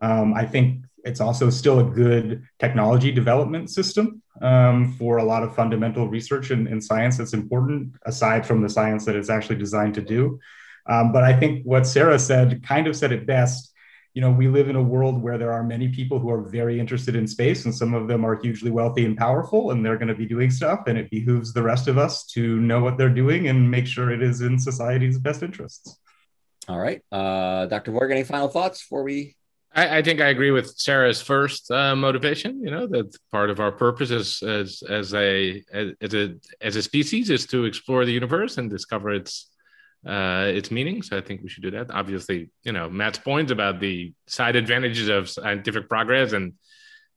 [0.00, 5.42] Um, I think it's also still a good technology development system um, for a lot
[5.42, 9.56] of fundamental research in, in, science that's important, aside from the science that it's actually
[9.56, 10.38] designed to do.
[10.86, 13.70] Um, but I think what Sara said kind of said it best.
[14.14, 16.78] You know, we live in a world where there are many people who are very
[16.78, 20.08] interested in space, and some of them are hugely wealthy and powerful, and they're going
[20.08, 20.80] to be doing stuff.
[20.86, 24.10] And it behooves the rest of us to know what they're doing and make sure
[24.10, 25.98] it is in society's best interests.
[26.68, 27.02] All right.
[27.10, 27.92] Uh, Dr.
[27.92, 29.34] Voigt, any final thoughts before we
[29.74, 32.62] I, I, think I agree with Sara's first uh, motivation.
[32.62, 36.82] You know that part of our purpose as as as a as a as a
[36.82, 39.50] species is to explore the universe and discover its
[40.06, 41.02] uh, its meaning.
[41.02, 41.90] So I think we should do that.
[41.90, 46.54] Obviously, you know, Matt's points about the side advantages of scientific progress and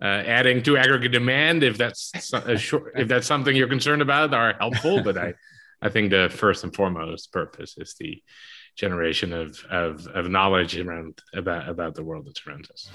[0.01, 2.11] uh, adding to aggregate demand, if that's
[2.59, 5.01] short, if that's something you're concerned about, are helpful.
[5.03, 5.33] but I,
[5.81, 8.21] I think the first and foremost purpose is the
[8.75, 12.89] generation of, of, of knowledge around about, about the world that surrounds us.